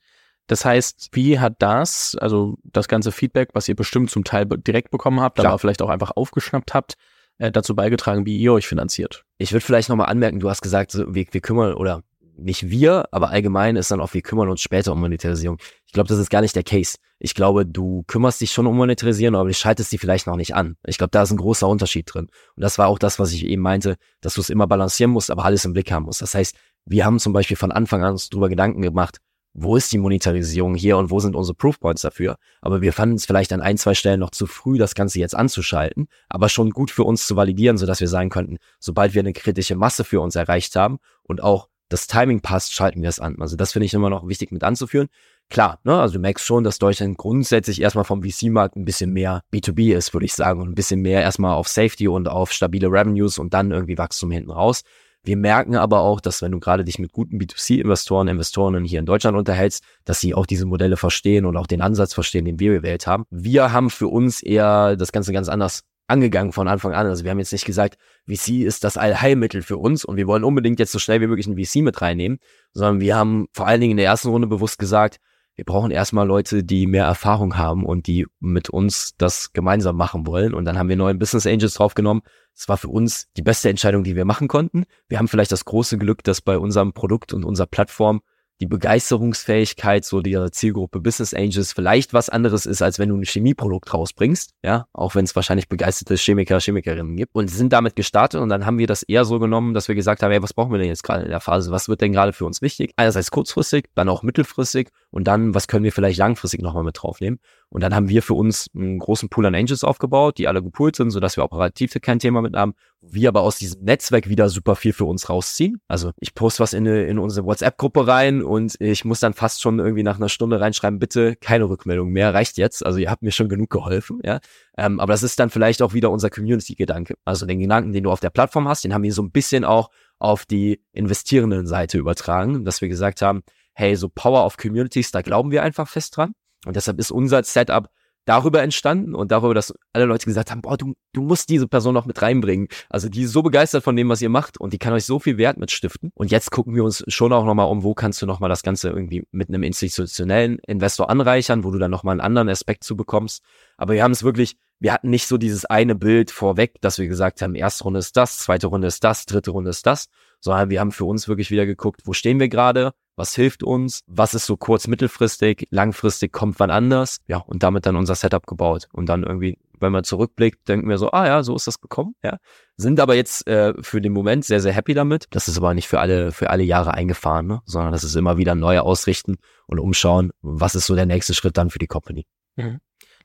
[0.46, 4.90] Das heißt, wie hat das, also das ganze Feedback, was ihr bestimmt zum Teil direkt
[4.90, 5.52] bekommen habt, Klar.
[5.52, 6.94] aber vielleicht auch einfach aufgeschnappt habt,
[7.38, 9.24] äh, dazu beigetragen, wie ihr euch finanziert?
[9.38, 12.02] Ich würde vielleicht nochmal anmerken, du hast gesagt, so, wir, wir kümmern oder
[12.40, 15.58] nicht wir, aber allgemein ist dann auch, wir kümmern uns später um Monetarisierung.
[15.86, 16.96] Ich glaube, das ist gar nicht der Case.
[17.18, 20.54] Ich glaube, du kümmerst dich schon um Monetarisierung, aber du schaltest die vielleicht noch nicht
[20.54, 20.76] an.
[20.86, 22.28] Ich glaube, da ist ein großer Unterschied drin.
[22.56, 25.30] Und das war auch das, was ich eben meinte, dass du es immer balancieren musst,
[25.30, 26.22] aber alles im Blick haben musst.
[26.22, 29.18] Das heißt, wir haben zum Beispiel von Anfang an uns darüber Gedanken gemacht,
[29.52, 32.36] wo ist die Monetarisierung hier und wo sind unsere Proofpoints dafür.
[32.60, 35.34] Aber wir fanden es vielleicht an ein, zwei Stellen noch zu früh, das Ganze jetzt
[35.34, 39.32] anzuschalten, aber schon gut für uns zu validieren, sodass wir sagen könnten, sobald wir eine
[39.32, 43.36] kritische Masse für uns erreicht haben und auch das Timing passt, schalten wir es an.
[43.40, 45.08] Also das finde ich immer noch wichtig mit anzuführen.
[45.50, 49.42] Klar, ne, also du merkst schon, dass Deutschland grundsätzlich erstmal vom VC-Markt ein bisschen mehr
[49.52, 52.86] B2B ist, würde ich sagen, und ein bisschen mehr erstmal auf Safety und auf stabile
[52.86, 54.82] Revenues und dann irgendwie Wachstum hinten raus.
[55.24, 59.06] Wir merken aber auch, dass wenn du gerade dich mit guten B2C-Investoren, Investoren hier in
[59.06, 62.72] Deutschland unterhältst, dass sie auch diese Modelle verstehen und auch den Ansatz verstehen, den wir
[62.72, 63.24] gewählt haben.
[63.30, 67.06] Wir haben für uns eher das Ganze ganz anders angegangen von Anfang an.
[67.06, 67.96] Also wir haben jetzt nicht gesagt,
[68.28, 71.46] VC ist das Allheilmittel für uns und wir wollen unbedingt jetzt so schnell wie möglich
[71.46, 72.38] ein VC mit reinnehmen,
[72.72, 75.18] sondern wir haben vor allen Dingen in der ersten Runde bewusst gesagt,
[75.60, 80.26] wir brauchen erstmal Leute, die mehr Erfahrung haben und die mit uns das gemeinsam machen
[80.26, 80.54] wollen.
[80.54, 82.22] Und dann haben wir neuen Business Angels draufgenommen.
[82.54, 84.84] Das war für uns die beste Entscheidung, die wir machen konnten.
[85.08, 88.22] Wir haben vielleicht das große Glück, dass bei unserem Produkt und unserer Plattform
[88.60, 93.24] die Begeisterungsfähigkeit so der Zielgruppe Business Angels vielleicht was anderes ist, als wenn du ein
[93.24, 98.40] Chemieprodukt rausbringst, ja, auch wenn es wahrscheinlich begeisterte Chemiker, Chemikerinnen gibt und sind damit gestartet
[98.40, 100.72] und dann haben wir das eher so genommen, dass wir gesagt haben, hey, was brauchen
[100.72, 101.70] wir denn jetzt gerade in der Phase?
[101.70, 102.92] Was wird denn gerade für uns wichtig?
[102.96, 107.40] Einerseits kurzfristig, dann auch mittelfristig und dann, was können wir vielleicht langfristig nochmal mit draufnehmen?
[107.68, 110.96] Und dann haben wir für uns einen großen Pool an Angels aufgebaut, die alle gepoolt
[110.96, 112.74] sind, sodass wir operativ kein Thema mit haben.
[113.00, 115.80] Wir aber aus diesem Netzwerk wieder super viel für uns rausziehen.
[115.88, 119.62] Also ich poste was in, eine, in unsere WhatsApp-Gruppe rein und ich muss dann fast
[119.62, 122.84] schon irgendwie nach einer Stunde reinschreiben, bitte keine Rückmeldung mehr, reicht jetzt.
[122.84, 124.40] Also ihr habt mir schon genug geholfen, ja.
[124.76, 127.14] Ähm, aber das ist dann vielleicht auch wieder unser Community-Gedanke.
[127.24, 129.64] Also den Gedanken, den du auf der Plattform hast, den haben wir so ein bisschen
[129.64, 133.42] auch auf die investierenden Seite übertragen, dass wir gesagt haben,
[133.74, 136.32] hey, so Power of Communities, da glauben wir einfach fest dran.
[136.66, 137.88] Und deshalb ist unser Setup
[138.26, 141.94] darüber entstanden und darüber, dass alle Leute gesagt haben, boah, du, du musst diese Person
[141.94, 142.68] noch mit reinbringen.
[142.88, 145.18] Also die ist so begeistert von dem, was ihr macht und die kann euch so
[145.18, 146.12] viel Wert mitstiften.
[146.14, 148.90] Und jetzt gucken wir uns schon auch nochmal um, wo kannst du nochmal das Ganze
[148.90, 153.42] irgendwie mit einem institutionellen Investor anreichern, wo du dann nochmal einen anderen Aspekt zu bekommst.
[153.76, 157.08] Aber wir haben es wirklich, wir hatten nicht so dieses eine Bild vorweg, dass wir
[157.08, 160.08] gesagt haben, erste Runde ist das, zweite Runde ist das, dritte Runde ist das,
[160.40, 164.02] sondern wir haben für uns wirklich wieder geguckt, wo stehen wir gerade, was hilft uns,
[164.06, 168.46] was ist so kurz, mittelfristig, langfristig kommt wann anders, ja, und damit dann unser Setup
[168.46, 168.88] gebaut.
[168.92, 172.14] Und dann irgendwie, wenn man zurückblickt, denken wir so, ah ja, so ist das gekommen,
[172.24, 172.38] ja.
[172.78, 175.26] Sind aber jetzt äh, für den Moment sehr, sehr happy damit.
[175.30, 177.60] Das ist aber nicht für alle, für alle Jahre eingefahren, ne?
[177.66, 181.58] sondern das ist immer wieder neu ausrichten und umschauen, was ist so der nächste Schritt
[181.58, 182.26] dann für die Company.
[182.56, 182.80] Mhm.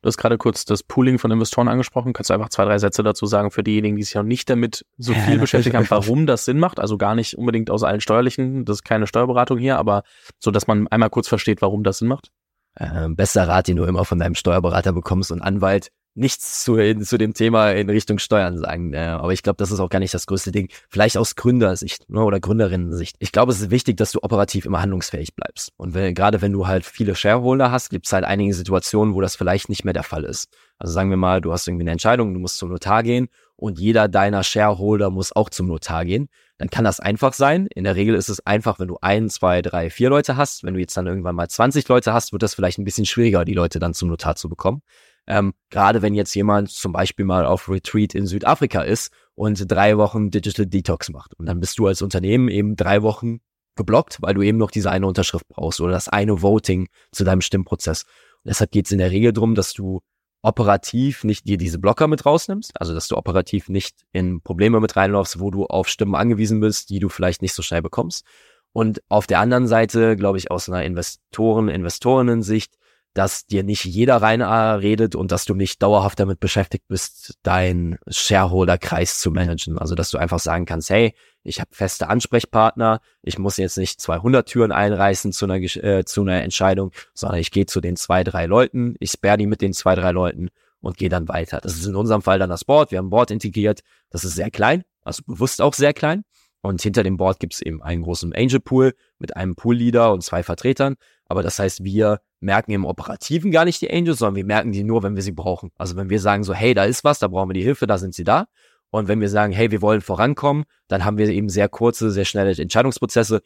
[0.05, 2.13] Du hast gerade kurz das Pooling von Investoren angesprochen.
[2.13, 4.85] Kannst du einfach zwei, drei Sätze dazu sagen für diejenigen, die sich noch nicht damit
[4.99, 6.79] so viel ja, beschäftigt haben, warum das Sinn macht?
[6.79, 10.03] Also gar nicht unbedingt aus allen steuerlichen, das ist keine Steuerberatung hier, aber
[10.37, 12.29] so, dass man einmal kurz versteht, warum das Sinn macht.
[12.75, 17.17] Äh, bester Rat, den du immer von deinem Steuerberater bekommst und Anwalt, nichts zu, zu
[17.17, 18.93] dem Thema in Richtung Steuern sagen.
[18.93, 20.69] Äh, aber ich glaube, das ist auch gar nicht das größte Ding.
[20.89, 23.17] Vielleicht aus Gründersicht ne, oder Gründerinnen-Sicht.
[23.19, 25.73] Ich glaube, es ist wichtig, dass du operativ immer handlungsfähig bleibst.
[25.77, 29.21] Und wenn, gerade wenn du halt viele Shareholder hast, gibt es halt einige Situationen, wo
[29.21, 30.47] das vielleicht nicht mehr der Fall ist.
[30.77, 33.79] Also sagen wir mal, du hast irgendwie eine Entscheidung, du musst zum Notar gehen und
[33.79, 36.29] jeder deiner Shareholder muss auch zum Notar gehen.
[36.57, 37.67] Dann kann das einfach sein.
[37.67, 40.63] In der Regel ist es einfach, wenn du ein, zwei, drei, vier Leute hast.
[40.63, 43.43] Wenn du jetzt dann irgendwann mal 20 Leute hast, wird das vielleicht ein bisschen schwieriger,
[43.43, 44.81] die Leute dann zum Notar zu bekommen.
[45.27, 49.97] Ähm, Gerade wenn jetzt jemand zum Beispiel mal auf Retreat in Südafrika ist und drei
[49.97, 51.33] Wochen Digital Detox macht.
[51.35, 53.39] Und dann bist du als Unternehmen eben drei Wochen
[53.75, 57.41] geblockt, weil du eben noch diese eine Unterschrift brauchst oder das eine Voting zu deinem
[57.41, 58.03] Stimmprozess.
[58.03, 60.01] Und deshalb geht es in der Regel darum, dass du
[60.41, 64.95] operativ nicht dir diese Blocker mit rausnimmst, also dass du operativ nicht in Probleme mit
[64.95, 68.23] reinläufst, wo du auf Stimmen angewiesen bist, die du vielleicht nicht so schnell bekommst.
[68.71, 72.75] Und auf der anderen Seite, glaube ich, aus einer Investoren, Investorinnen-Sicht,
[73.15, 79.19] dass dir nicht jeder reinredet und dass du nicht dauerhaft damit beschäftigt bist, deinen Shareholder-Kreis
[79.19, 79.77] zu managen.
[79.79, 84.01] Also dass du einfach sagen kannst, hey, ich habe feste Ansprechpartner, ich muss jetzt nicht
[84.01, 88.25] 200 Türen einreißen zu einer, äh, zu einer Entscheidung, sondern ich gehe zu den zwei,
[88.25, 90.49] drei Leuten, ich sperre die mit den zwei, drei Leuten
[90.81, 91.61] und gehe dann weiter.
[91.61, 92.91] Das ist in unserem Fall dann das Board.
[92.91, 96.25] Wir haben ein Board integriert, das ist sehr klein, also bewusst auch sehr klein.
[96.61, 100.11] Und hinter dem Board gibt es eben einen großen Angel Pool mit einem Pool Leader
[100.11, 100.95] und zwei Vertretern.
[101.27, 104.83] Aber das heißt, wir merken im Operativen gar nicht die Angels, sondern wir merken die
[104.83, 105.71] nur, wenn wir sie brauchen.
[105.77, 107.97] Also wenn wir sagen so, hey, da ist was, da brauchen wir die Hilfe, da
[107.97, 108.45] sind sie da.
[108.91, 112.23] Und wenn wir sagen, hey, wir wollen vorankommen, dann haben wir eben sehr kurze, sehr
[112.23, 113.41] schnelle Entscheidungsprozesse.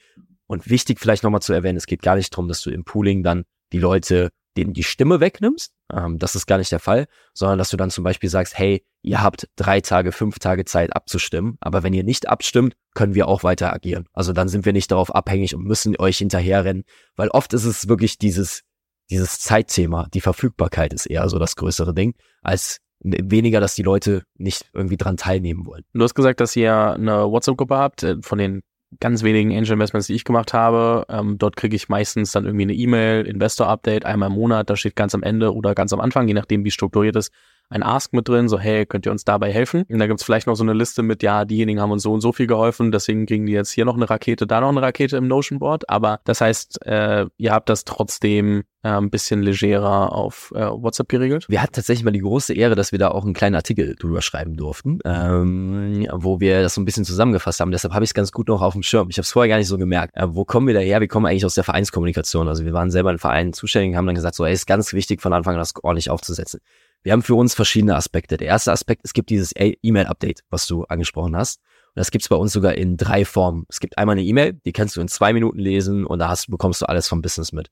[0.46, 3.24] Und wichtig vielleicht nochmal zu erwähnen, es geht gar nicht darum, dass du im Pooling
[3.24, 5.72] dann die Leute denen die Stimme wegnimmst.
[5.92, 8.84] Ähm, das ist gar nicht der Fall, sondern dass du dann zum Beispiel sagst, hey,
[9.02, 13.28] ihr habt drei Tage, fünf Tage Zeit abzustimmen, aber wenn ihr nicht abstimmt, können wir
[13.28, 14.08] auch weiter agieren.
[14.14, 16.84] Also dann sind wir nicht darauf abhängig und müssen euch hinterherrennen,
[17.16, 18.64] weil oft ist es wirklich dieses,
[19.10, 24.24] dieses Zeitthema, die Verfügbarkeit ist eher so das größere Ding, als weniger, dass die Leute
[24.38, 25.84] nicht irgendwie dran teilnehmen wollen.
[25.93, 28.62] Du hast gesagt, dass ihr eine WhatsApp-Gruppe habt, äh, von den
[29.00, 31.06] ganz wenigen Angel Investments, die ich gemacht habe.
[31.10, 34.95] Ähm, dort kriege ich meistens dann irgendwie eine E-Mail, Investor-Update, einmal im Monat, da steht
[34.95, 37.32] ganz am Ende oder ganz am Anfang, je nachdem wie strukturiert ist,
[37.70, 39.84] ein Ask mit drin, so hey, könnt ihr uns dabei helfen?
[39.90, 42.22] Und da gibt's vielleicht noch so eine Liste mit, ja, diejenigen haben uns so und
[42.22, 45.18] so viel geholfen, deswegen kriegen die jetzt hier noch eine Rakete, da noch eine Rakete
[45.18, 45.90] im Notion Board.
[45.90, 51.10] Aber das heißt, äh, ihr habt das trotzdem äh, ein bisschen legerer auf äh, WhatsApp
[51.10, 51.46] geregelt?
[51.50, 54.22] Wir hatten tatsächlich mal die große Ehre, dass wir da auch einen kleinen Artikel drüber
[54.22, 57.72] schreiben durften, ähm, wo wir das so ein bisschen zusammengefasst haben.
[57.72, 59.10] Deshalb habe ich es ganz gut noch auf dem Schirm.
[59.10, 60.16] Ich habe es vorher gar nicht so gemerkt.
[60.16, 61.02] Äh, wo kommen wir daher?
[61.02, 62.48] Wir kommen eigentlich aus der Vereinskommunikation.
[62.48, 64.94] Also wir waren selber in Vereinen zuständig und haben dann gesagt, so, ey, ist ganz
[64.94, 66.62] wichtig von Anfang an das ordentlich aufzusetzen.
[67.02, 68.38] Wir haben für uns verschiedene Aspekte.
[68.38, 71.62] Der erste Aspekt, es gibt dieses E-Mail-Update, was du angesprochen hast.
[71.88, 73.66] Und das gibt's bei uns sogar in drei Formen.
[73.70, 76.48] Es gibt einmal eine E-Mail, die kannst du in zwei Minuten lesen und da hast,
[76.48, 77.70] bekommst du alles vom Business mit.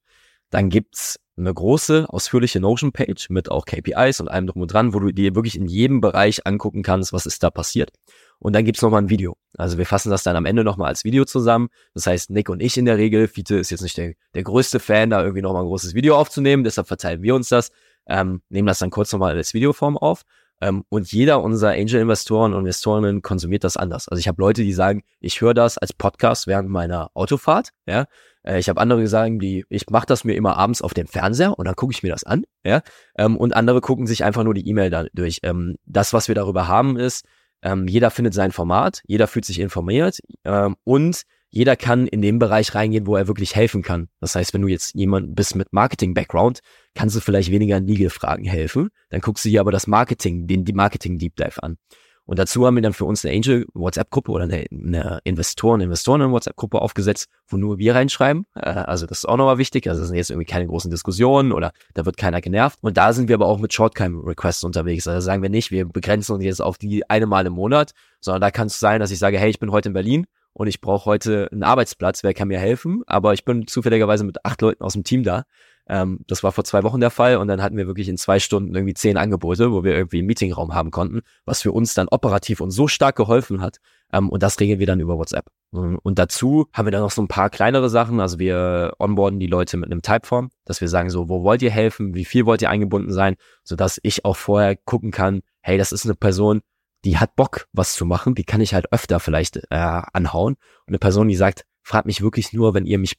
[0.49, 4.99] Dann gibt's eine große, ausführliche Notion-Page mit auch KPIs und allem drum und dran, wo
[4.99, 7.91] du dir wirklich in jedem Bereich angucken kannst, was ist da passiert.
[8.39, 9.35] Und dann gibt's nochmal ein Video.
[9.57, 11.67] Also wir fassen das dann am Ende nochmal als Video zusammen.
[11.93, 14.79] Das heißt, Nick und ich in der Regel, Fiete ist jetzt nicht der, der größte
[14.79, 17.71] Fan, da irgendwie nochmal ein großes Video aufzunehmen, deshalb verteilen wir uns das
[18.07, 20.23] ähm, nehmen das dann kurz nochmal als Videoform auf.
[20.59, 24.07] Ähm, und jeder unserer Angel-Investoren und Investorinnen konsumiert das anders.
[24.07, 27.69] Also ich habe Leute, die sagen, ich höre das als Podcast während meiner Autofahrt.
[27.85, 28.05] Ja,
[28.43, 31.57] äh, ich habe andere gesagt, die ich mache das mir immer abends auf dem Fernseher
[31.59, 32.43] und dann gucke ich mir das an.
[32.65, 32.81] Ja,
[33.17, 35.39] ähm, und andere gucken sich einfach nur die E-Mail da durch.
[35.43, 37.25] Ähm, das, was wir darüber haben, ist,
[37.61, 41.23] ähm, jeder findet sein Format, jeder fühlt sich informiert ähm, und
[41.57, 44.09] jeder kann in den Bereich reingehen, wo er wirklich helfen kann.
[44.19, 46.59] Das heißt, wenn du jetzt jemand bist mit Marketing-Background,
[46.93, 48.89] kannst du vielleicht weniger in Legal-Fragen helfen.
[49.09, 51.77] Dann guckst du dir aber das Marketing, den die Marketing-Deep Dive an.
[52.25, 57.27] Und dazu haben wir dann für uns eine Angel-WhatsApp-Gruppe oder eine, eine Investoren, Investoren-WhatsApp-Gruppe aufgesetzt,
[57.47, 58.45] wo nur wir reinschreiben.
[58.53, 59.89] Äh, also das ist auch nochmal wichtig.
[59.89, 62.77] Also das sind jetzt irgendwie keine großen Diskussionen oder da wird keiner genervt.
[62.81, 65.07] Und da sind wir aber auch mit Shortcam-Requests unterwegs.
[65.07, 68.41] Also sagen wir nicht, wir begrenzen uns jetzt auf die eine Mal im Monat, sondern
[68.41, 70.81] da kann es sein, dass ich sage, hey, ich bin heute in Berlin und ich
[70.81, 73.03] brauche heute einen Arbeitsplatz, wer kann mir helfen?
[73.05, 75.43] Aber ich bin zufälligerweise mit acht Leuten aus dem Team da.
[75.87, 78.39] Ähm, das war vor zwei Wochen der Fall und dann hatten wir wirklich in zwei
[78.39, 82.07] Stunden irgendwie zehn Angebote, wo wir irgendwie einen Meetingraum haben konnten, was für uns dann
[82.07, 83.77] operativ uns so stark geholfen hat.
[84.11, 85.45] Ähm, und das regeln wir dann über WhatsApp.
[85.69, 88.19] Und dazu haben wir dann noch so ein paar kleinere Sachen.
[88.19, 91.69] Also wir onboarden die Leute mit einem Typeform, dass wir sagen so, wo wollt ihr
[91.69, 92.15] helfen?
[92.15, 93.35] Wie viel wollt ihr eingebunden sein?
[93.63, 96.61] Sodass ich auch vorher gucken kann, hey, das ist eine Person,
[97.05, 100.55] die hat Bock, was zu machen, die kann ich halt öfter vielleicht äh, anhauen.
[100.55, 103.17] Und eine Person, die sagt, fragt mich wirklich nur, wenn ihr mich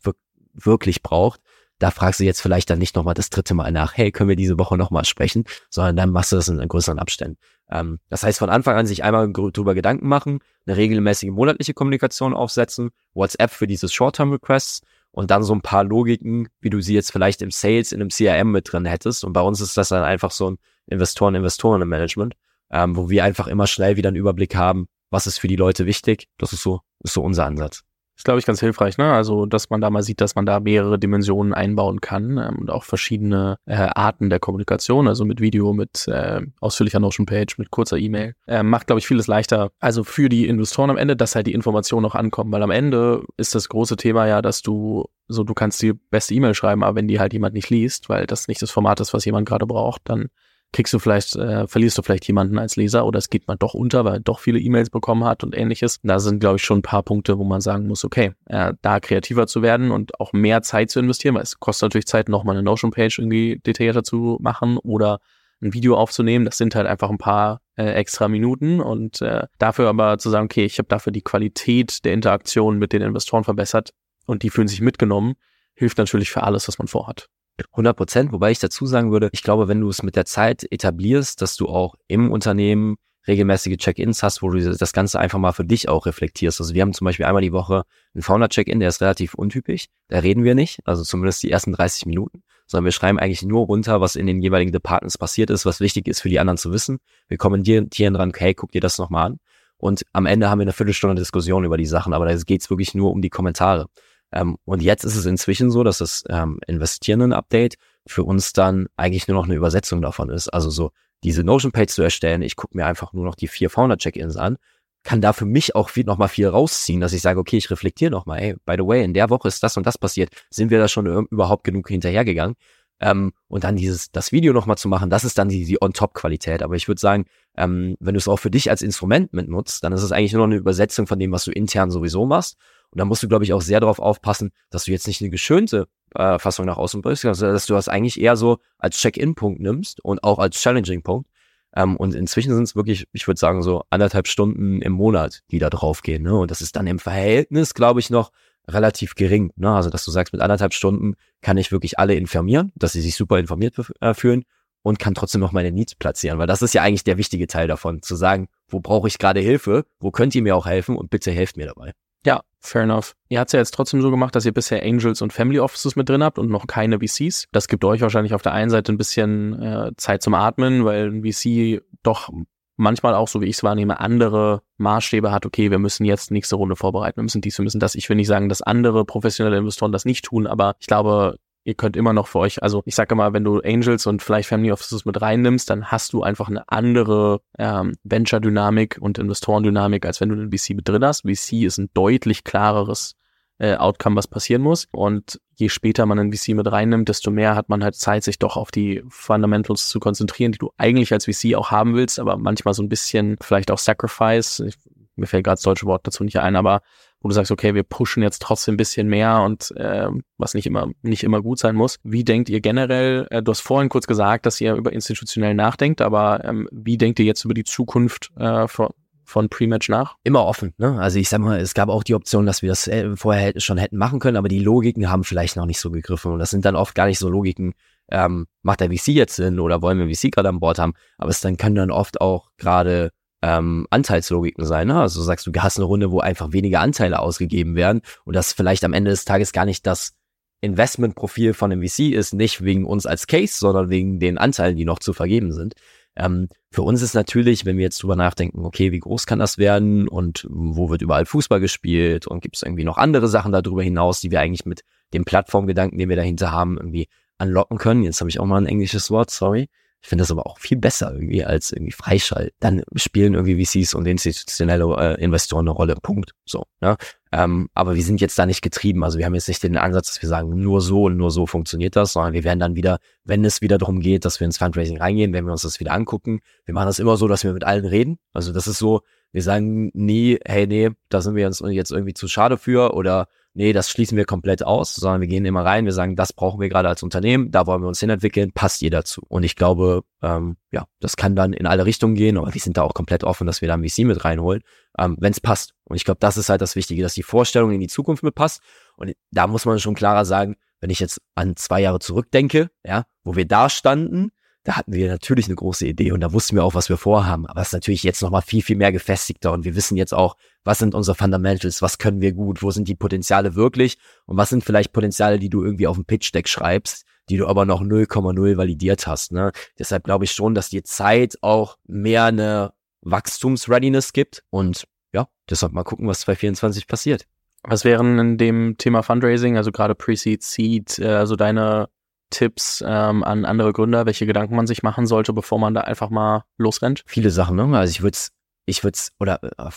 [0.54, 1.40] wirklich braucht,
[1.78, 4.36] da fragst du jetzt vielleicht dann nicht nochmal das dritte Mal nach, hey, können wir
[4.36, 7.38] diese Woche nochmal sprechen, sondern dann machst du das in größeren Abständen.
[7.70, 12.34] Ähm, das heißt, von Anfang an sich einmal drüber Gedanken machen, eine regelmäßige monatliche Kommunikation
[12.34, 14.80] aufsetzen, WhatsApp für dieses Short-Term-Requests
[15.12, 18.10] und dann so ein paar Logiken, wie du sie jetzt vielleicht im Sales, in einem
[18.10, 19.24] CRM mit drin hättest.
[19.24, 22.34] Und bei uns ist das dann einfach so ein Investoren-Investoren-Management,
[22.70, 25.86] ähm, wo wir einfach immer schnell wieder einen Überblick haben, was ist für die Leute
[25.86, 26.28] wichtig.
[26.38, 27.82] Das ist so, ist so unser Ansatz.
[28.18, 29.12] Ist, glaube ich, ganz hilfreich, ne?
[29.12, 32.68] Also, dass man da mal sieht, dass man da mehrere Dimensionen einbauen kann ähm, und
[32.68, 37.96] auch verschiedene äh, Arten der Kommunikation, also mit Video, mit äh, ausführlicher Notion-Page, mit kurzer
[37.96, 38.34] E-Mail.
[38.48, 39.70] Äh, macht, glaube ich, vieles leichter.
[39.78, 43.22] Also für die Investoren am Ende, dass halt die Informationen noch ankommen, weil am Ende
[43.36, 46.96] ist das große Thema ja, dass du so, du kannst die beste E-Mail schreiben, aber
[46.96, 49.66] wenn die halt jemand nicht liest, weil das nicht das Format ist, was jemand gerade
[49.66, 50.26] braucht, dann
[50.72, 53.74] kriegst du vielleicht, äh, verlierst du vielleicht jemanden als Leser oder es geht mal doch
[53.74, 55.98] unter, weil er doch viele E-Mails bekommen hat und ähnliches.
[56.02, 59.00] Da sind, glaube ich, schon ein paar Punkte, wo man sagen muss, okay, äh, da
[59.00, 62.56] kreativer zu werden und auch mehr Zeit zu investieren, weil es kostet natürlich Zeit, nochmal
[62.56, 65.20] eine Notion-Page irgendwie detaillierter zu machen oder
[65.60, 66.44] ein Video aufzunehmen.
[66.44, 70.44] Das sind halt einfach ein paar äh, extra Minuten und äh, dafür aber zu sagen,
[70.44, 73.90] okay, ich habe dafür die Qualität der Interaktion mit den Investoren verbessert
[74.26, 75.34] und die fühlen sich mitgenommen,
[75.74, 77.28] hilft natürlich für alles, was man vorhat.
[77.72, 80.66] 100 Prozent, wobei ich dazu sagen würde, ich glaube, wenn du es mit der Zeit
[80.70, 85.52] etablierst, dass du auch im Unternehmen regelmäßige Check-ins hast, wo du das Ganze einfach mal
[85.52, 86.60] für dich auch reflektierst.
[86.60, 87.82] Also wir haben zum Beispiel einmal die Woche
[88.14, 89.86] einen Founder-Check-in, der ist relativ untypisch.
[90.08, 93.66] Da reden wir nicht, also zumindest die ersten 30 Minuten, sondern wir schreiben eigentlich nur
[93.66, 96.72] runter, was in den jeweiligen Departments passiert ist, was wichtig ist für die anderen zu
[96.72, 97.00] wissen.
[97.28, 99.38] Wir kommentieren dran, hey, guck dir das nochmal an.
[99.76, 102.70] Und am Ende haben wir eine Viertelstunde Diskussion über die Sachen, aber da geht es
[102.70, 103.86] wirklich nur um die Kommentare.
[104.32, 109.28] Ähm, und jetzt ist es inzwischen so, dass das ähm, Investieren-Update für uns dann eigentlich
[109.28, 110.48] nur noch eine Übersetzung davon ist.
[110.48, 110.90] Also so
[111.24, 114.56] diese Notion-Page zu erstellen, ich gucke mir einfach nur noch die vier Founder-Check-Ins an,
[115.02, 117.70] kann da für mich auch viel, noch mal viel rausziehen, dass ich sage, okay, ich
[117.70, 120.30] reflektiere noch mal, hey, by the way, in der Woche ist das und das passiert,
[120.50, 122.56] sind wir da schon überhaupt genug hinterhergegangen?
[123.00, 126.62] Ähm, und dann dieses, das Video nochmal zu machen, das ist dann die, die On-Top-Qualität.
[126.62, 129.92] Aber ich würde sagen, ähm, wenn du es auch für dich als Instrument mitnutzt, dann
[129.92, 132.56] ist es eigentlich nur noch eine Übersetzung von dem, was du intern sowieso machst.
[132.90, 135.30] Und da musst du, glaube ich, auch sehr darauf aufpassen, dass du jetzt nicht eine
[135.30, 139.60] geschönte äh, Fassung nach außen bringst, also dass du das eigentlich eher so als Check-in-Punkt
[139.60, 141.28] nimmst und auch als Challenging-Punkt.
[141.76, 145.58] Ähm, und inzwischen sind es wirklich, ich würde sagen, so anderthalb Stunden im Monat, die
[145.58, 146.22] da drauf gehen.
[146.22, 146.34] Ne?
[146.34, 148.32] Und das ist dann im Verhältnis, glaube ich, noch
[148.66, 149.52] relativ gering.
[149.56, 149.70] Ne?
[149.70, 153.16] Also, dass du sagst, mit anderthalb Stunden kann ich wirklich alle informieren, dass sie sich
[153.16, 154.44] super informiert äh, fühlen
[154.82, 157.68] und kann trotzdem noch meine Needs platzieren, weil das ist ja eigentlich der wichtige Teil
[157.68, 161.10] davon, zu sagen, wo brauche ich gerade Hilfe, wo könnt ihr mir auch helfen und
[161.10, 161.92] bitte helft mir dabei.
[162.24, 163.14] Ja, fair enough.
[163.28, 165.96] Ihr habt es ja jetzt trotzdem so gemacht, dass ihr bisher Angels und Family Offices
[165.96, 167.46] mit drin habt und noch keine VCs.
[167.52, 171.10] Das gibt euch wahrscheinlich auf der einen Seite ein bisschen äh, Zeit zum Atmen, weil
[171.10, 172.30] ein VC doch
[172.76, 176.56] manchmal auch, so wie ich es wahrnehme, andere Maßstäbe hat, okay, wir müssen jetzt nächste
[176.56, 177.94] Runde vorbereiten, wir müssen dies, wir müssen das.
[177.94, 181.74] Ich will nicht sagen, dass andere professionelle Investoren das nicht tun, aber ich glaube, ihr
[181.74, 184.72] könnt immer noch für euch, also ich sage immer, wenn du Angels und vielleicht Family
[184.72, 190.30] Offices mit reinnimmst, dann hast du einfach eine andere ähm, Venture-Dynamik und Investorendynamik, als wenn
[190.30, 191.28] du einen VC mit drin hast.
[191.28, 193.16] VC ist ein deutlich klareres
[193.58, 194.88] äh, Outcome, was passieren muss.
[194.92, 198.38] Und je später man einen VC mit reinnimmt, desto mehr hat man halt Zeit, sich
[198.38, 202.38] doch auf die Fundamentals zu konzentrieren, die du eigentlich als VC auch haben willst, aber
[202.38, 204.60] manchmal so ein bisschen vielleicht auch Sacrifice.
[204.60, 204.76] Ich,
[205.16, 206.80] mir fällt gerade das deutsche Wort dazu nicht ein, aber
[207.20, 210.66] wo du sagst, okay, wir pushen jetzt trotzdem ein bisschen mehr und äh, was nicht
[210.66, 211.98] immer nicht immer gut sein muss.
[212.04, 213.26] Wie denkt ihr generell?
[213.30, 217.18] Äh, du hast vorhin kurz gesagt, dass ihr über institutionell nachdenkt, aber ähm, wie denkt
[217.18, 218.90] ihr jetzt über die Zukunft äh, von,
[219.24, 220.16] von Pre-Match nach?
[220.22, 220.74] Immer offen.
[220.78, 220.98] Ne?
[221.00, 223.78] Also ich sag mal, es gab auch die Option, dass wir das äh, vorher schon
[223.78, 226.64] hätten machen können, aber die Logiken haben vielleicht noch nicht so gegriffen und das sind
[226.64, 227.74] dann oft gar nicht so Logiken.
[228.10, 230.94] Ähm, macht der VC jetzt Sinn oder wollen wir VC gerade an Bord haben?
[231.18, 233.10] Aber es dann können dann oft auch gerade
[233.42, 234.88] ähm, Anteilslogiken sein.
[234.88, 235.00] Ne?
[235.00, 238.52] Also sagst du, du hast eine Runde, wo einfach weniger Anteile ausgegeben werden und das
[238.52, 240.14] vielleicht am Ende des Tages gar nicht das
[240.60, 244.84] Investmentprofil von einem VC ist, nicht wegen uns als Case, sondern wegen den Anteilen, die
[244.84, 245.74] noch zu vergeben sind.
[246.16, 249.56] Ähm, für uns ist natürlich, wenn wir jetzt drüber nachdenken, okay, wie groß kann das
[249.56, 253.84] werden und wo wird überall Fußball gespielt und gibt es irgendwie noch andere Sachen darüber
[253.84, 254.82] hinaus, die wir eigentlich mit
[255.14, 258.02] dem Plattformgedanken, den wir dahinter haben, irgendwie anlocken können.
[258.02, 259.68] Jetzt habe ich auch mal ein englisches Wort, sorry.
[260.00, 262.52] Ich finde das aber auch viel besser irgendwie als irgendwie Freischall.
[262.60, 265.96] Dann spielen irgendwie VCs und institutionelle äh, Investoren eine Rolle.
[266.00, 266.34] Punkt.
[266.44, 266.64] So.
[266.80, 266.96] Ne?
[267.32, 269.02] Ähm, aber wir sind jetzt da nicht getrieben.
[269.02, 271.46] Also wir haben jetzt nicht den Ansatz, dass wir sagen, nur so und nur so
[271.46, 274.58] funktioniert das, sondern wir werden dann wieder, wenn es wieder darum geht, dass wir ins
[274.58, 276.40] Fundraising reingehen, wenn wir uns das wieder angucken.
[276.64, 278.18] Wir machen das immer so, dass wir mit allen reden.
[278.32, 282.14] Also das ist so, wir sagen nie, hey, nee, da sind wir uns jetzt irgendwie
[282.14, 285.84] zu schade für oder nee, das schließen wir komplett aus, sondern wir gehen immer rein,
[285.84, 288.90] wir sagen, das brauchen wir gerade als Unternehmen, da wollen wir uns hinentwickeln, passt ihr
[288.90, 289.22] dazu.
[289.28, 292.76] Und ich glaube, ähm, ja, das kann dann in alle Richtungen gehen, aber wir sind
[292.76, 294.62] da auch komplett offen, dass wir dann VC mit reinholen,
[294.98, 295.74] ähm, wenn es passt.
[295.84, 298.34] Und ich glaube, das ist halt das Wichtige, dass die Vorstellung in die Zukunft mit
[298.34, 298.62] passt.
[298.96, 303.04] Und da muss man schon klarer sagen, wenn ich jetzt an zwei Jahre zurückdenke, ja,
[303.24, 304.30] wo wir da standen,
[304.68, 307.46] da hatten wir natürlich eine große Idee und da wussten wir auch, was wir vorhaben.
[307.46, 310.36] Aber es ist natürlich jetzt nochmal viel, viel mehr gefestigter und wir wissen jetzt auch,
[310.62, 314.50] was sind unsere Fundamentals, was können wir gut, wo sind die Potenziale wirklich und was
[314.50, 318.58] sind vielleicht Potenziale, die du irgendwie auf dem Pitch-Deck schreibst, die du aber noch 0,0
[318.58, 319.32] validiert hast.
[319.32, 319.52] Ne?
[319.78, 325.72] Deshalb glaube ich schon, dass die Zeit auch mehr eine Wachstumsreadiness gibt und ja, deshalb
[325.72, 327.24] mal gucken, was 2024 passiert.
[327.62, 331.88] Was wären in dem Thema Fundraising, also gerade Pre-Seed, Seed, äh, also deine
[332.30, 336.10] Tipps ähm, an andere Gründer, welche Gedanken man sich machen sollte, bevor man da einfach
[336.10, 337.02] mal losrennt?
[337.06, 337.76] Viele Sachen, ne?
[337.76, 338.18] Also ich würde
[338.66, 339.70] ich würde oder äh,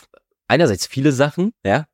[0.48, 1.86] einerseits viele Sachen, ja,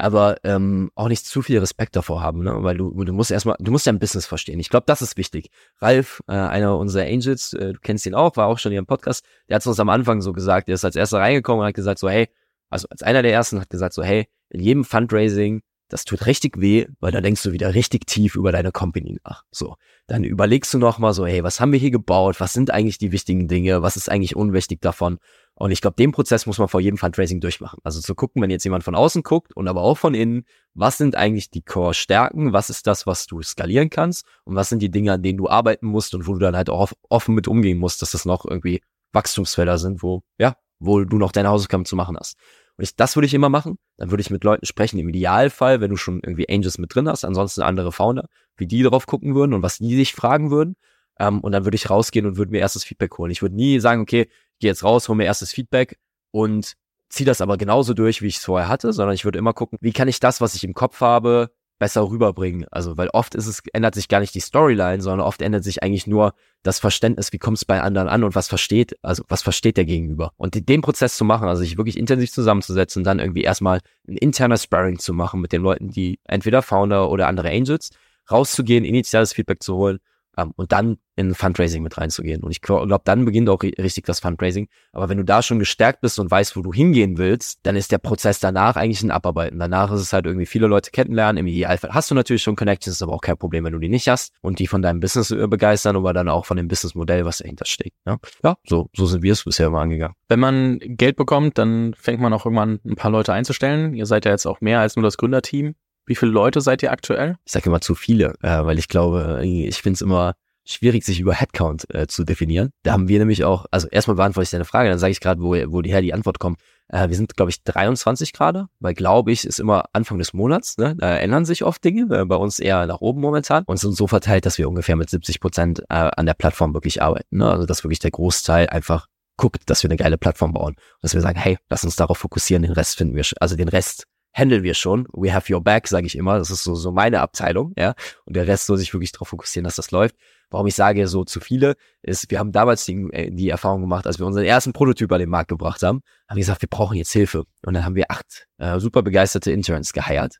[0.00, 2.62] aber ähm, auch nicht zu viel Respekt davor haben, ne?
[2.62, 4.58] weil du, du musst erstmal, du musst dein Business verstehen.
[4.58, 5.50] Ich glaube, das ist wichtig.
[5.78, 8.86] Ralf, äh, einer unserer Angels, äh, du kennst ihn auch, war auch schon hier im
[8.86, 11.74] Podcast, der hat uns am Anfang so gesagt, der ist als erster reingekommen und hat
[11.74, 12.28] gesagt so, hey,
[12.70, 16.60] also als einer der ersten hat gesagt so, hey, in jedem Fundraising das tut richtig
[16.60, 19.42] weh, weil da denkst du wieder richtig tief über deine Company nach.
[19.50, 19.76] So,
[20.06, 22.40] dann überlegst du nochmal so, hey, was haben wir hier gebaut?
[22.40, 23.82] Was sind eigentlich die wichtigen Dinge?
[23.82, 25.18] Was ist eigentlich unwichtig davon?
[25.54, 27.80] Und ich glaube, den Prozess muss man vor jedem Fundraising durchmachen.
[27.82, 30.96] Also zu gucken, wenn jetzt jemand von außen guckt und aber auch von innen, was
[30.96, 32.52] sind eigentlich die Core-Stärken?
[32.52, 34.24] Was ist das, was du skalieren kannst?
[34.44, 36.70] Und was sind die Dinge, an denen du arbeiten musst und wo du dann halt
[36.70, 38.80] auch offen mit umgehen musst, dass das noch irgendwie
[39.12, 42.36] Wachstumsfelder sind, wo, ja, wo du noch deine Hausaufgaben zu machen hast.
[42.80, 43.76] Und ich, das würde ich immer machen.
[43.98, 44.98] Dann würde ich mit Leuten sprechen.
[44.98, 48.24] Im Idealfall, wenn du schon irgendwie Angels mit drin hast, ansonsten andere Founder,
[48.56, 50.76] wie die darauf gucken würden und was die sich fragen würden.
[51.18, 53.30] Ähm, und dann würde ich rausgehen und würde mir erstes Feedback holen.
[53.30, 55.98] Ich würde nie sagen, okay, geh jetzt raus, hol mir erstes Feedback
[56.30, 56.72] und
[57.10, 59.76] zieh das aber genauso durch, wie ich es vorher hatte, sondern ich würde immer gucken,
[59.82, 62.66] wie kann ich das, was ich im Kopf habe, besser rüberbringen.
[62.70, 65.82] Also, weil oft ist es, ändert sich gar nicht die Storyline, sondern oft ändert sich
[65.82, 69.42] eigentlich nur das Verständnis, wie kommt es bei anderen an und was versteht, also was
[69.42, 70.30] versteht der Gegenüber.
[70.36, 74.58] Und den Prozess zu machen, also sich wirklich intensiv zusammenzusetzen, dann irgendwie erstmal ein interner
[74.58, 77.90] Sparring zu machen mit den Leuten, die entweder Founder oder andere Angels,
[78.30, 79.98] rauszugehen, initiales Feedback zu holen
[80.40, 82.42] ähm, und dann in Fundraising mit reinzugehen.
[82.42, 84.68] Und ich glaube, dann beginnt auch richtig das Fundraising.
[84.92, 87.92] Aber wenn du da schon gestärkt bist und weißt, wo du hingehen willst, dann ist
[87.92, 89.58] der Prozess danach eigentlich ein Abarbeiten.
[89.58, 91.36] Danach ist es halt irgendwie viele Leute kennenlernen.
[91.38, 93.90] Im Idealfall hast du natürlich schon Connections, ist aber auch kein Problem, wenn du die
[93.90, 97.26] nicht hast und die von deinem Business äh, begeistern, aber dann auch von dem Businessmodell,
[97.26, 97.92] was dahinter steht.
[98.06, 100.14] Ja, ja so, so sind wir es bisher immer angegangen.
[100.28, 103.92] Wenn man Geld bekommt, dann fängt man auch irgendwann ein paar Leute einzustellen.
[103.94, 105.74] Ihr seid ja jetzt auch mehr als nur das Gründerteam.
[106.06, 107.36] Wie viele Leute seid ihr aktuell?
[107.44, 110.34] Ich sage immer zu viele, äh, weil ich glaube, ich finde es immer
[110.64, 112.70] schwierig, sich über Headcount äh, zu definieren.
[112.82, 115.40] Da haben wir nämlich auch, also erstmal beantworte ich deine Frage, dann sage ich gerade,
[115.40, 116.60] wo, wo die her die Antwort kommt.
[116.88, 120.78] Äh, wir sind, glaube ich, 23 gerade, weil glaube ich, ist immer Anfang des Monats,
[120.78, 120.94] ne?
[120.96, 124.06] da ändern sich oft Dinge, äh, bei uns eher nach oben momentan und sind so
[124.06, 127.38] verteilt, dass wir ungefähr mit 70 Prozent äh, an der Plattform wirklich arbeiten.
[127.38, 127.50] Ne?
[127.50, 130.76] Also dass wirklich der Großteil einfach guckt, dass wir eine geile Plattform bauen.
[131.00, 134.04] Dass wir sagen, hey, lass uns darauf fokussieren, den Rest finden wir, also den Rest
[134.32, 135.06] handeln wir schon.
[135.12, 136.38] We have your back, sage ich immer.
[136.38, 137.94] Das ist so, so meine Abteilung, ja.
[138.24, 140.16] Und der Rest soll sich wirklich darauf fokussieren, dass das läuft.
[140.50, 144.06] Warum ich sage so zu viele, ist, wir haben damals die, äh, die Erfahrung gemacht,
[144.06, 146.96] als wir unseren ersten Prototyp an den Markt gebracht haben, haben wir gesagt, wir brauchen
[146.96, 147.44] jetzt Hilfe.
[147.64, 150.36] Und dann haben wir acht äh, super begeisterte Interns geheiert.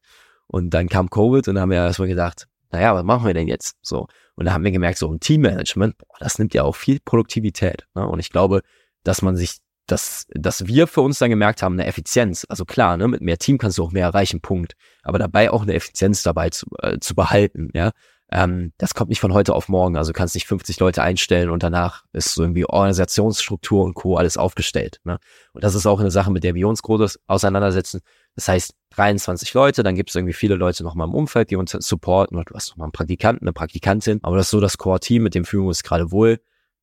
[0.47, 3.49] Und dann kam Covid und dann haben wir erstmal gedacht, naja, was machen wir denn
[3.49, 3.77] jetzt?
[3.83, 4.07] So.
[4.35, 7.87] Und da haben wir gemerkt, so ein Teammanagement, boah, das nimmt ja auch viel Produktivität.
[7.95, 8.07] Ne?
[8.07, 8.63] Und ich glaube,
[9.05, 9.59] dass man sich
[9.91, 13.39] dass, dass wir für uns dann gemerkt haben, eine Effizienz, also klar, ne, mit mehr
[13.39, 14.75] Team kannst du auch mehr erreichen, Punkt.
[15.03, 17.91] Aber dabei auch eine Effizienz dabei zu, äh, zu behalten, ja.
[18.33, 19.97] Ähm, das kommt nicht von heute auf morgen.
[19.97, 24.17] Also kannst nicht 50 Leute einstellen und danach ist so irgendwie Organisationsstruktur und Co.
[24.17, 25.01] alles aufgestellt.
[25.03, 25.19] Ne?
[25.53, 28.03] Und das ist auch eine Sache, mit der wir uns groß auseinandersetzen.
[28.37, 31.73] Das heißt, 23 Leute, dann gibt es irgendwie viele Leute nochmal im Umfeld, die uns
[31.73, 32.41] supporten.
[32.47, 34.21] Du hast nochmal einen Praktikanten, eine Praktikantin.
[34.23, 36.39] Aber das ist so das Core-Team, mit dem fühlen wir uns gerade wohl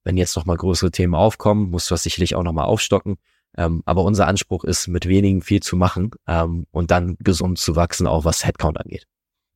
[0.08, 3.18] wenn jetzt nochmal größere Themen aufkommen, musst du das sicherlich auch nochmal aufstocken.
[3.58, 7.76] Ähm, aber unser Anspruch ist, mit wenigen viel zu machen ähm, und dann gesund zu
[7.76, 9.06] wachsen, auch was Headcount angeht.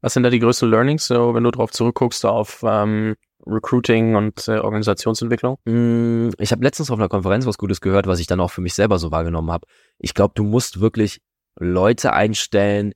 [0.02, 3.16] Was sind da die größten Learnings, so wenn du darauf zurückguckst, auf ähm,
[3.48, 5.58] Recruiting und äh, Organisationsentwicklung?
[5.64, 8.62] Mm, ich habe letztens auf einer Konferenz was Gutes gehört, was ich dann auch für
[8.62, 9.66] mich selber so wahrgenommen habe.
[10.00, 11.22] Ich glaube, du musst wirklich
[11.58, 12.92] Leute einstellen,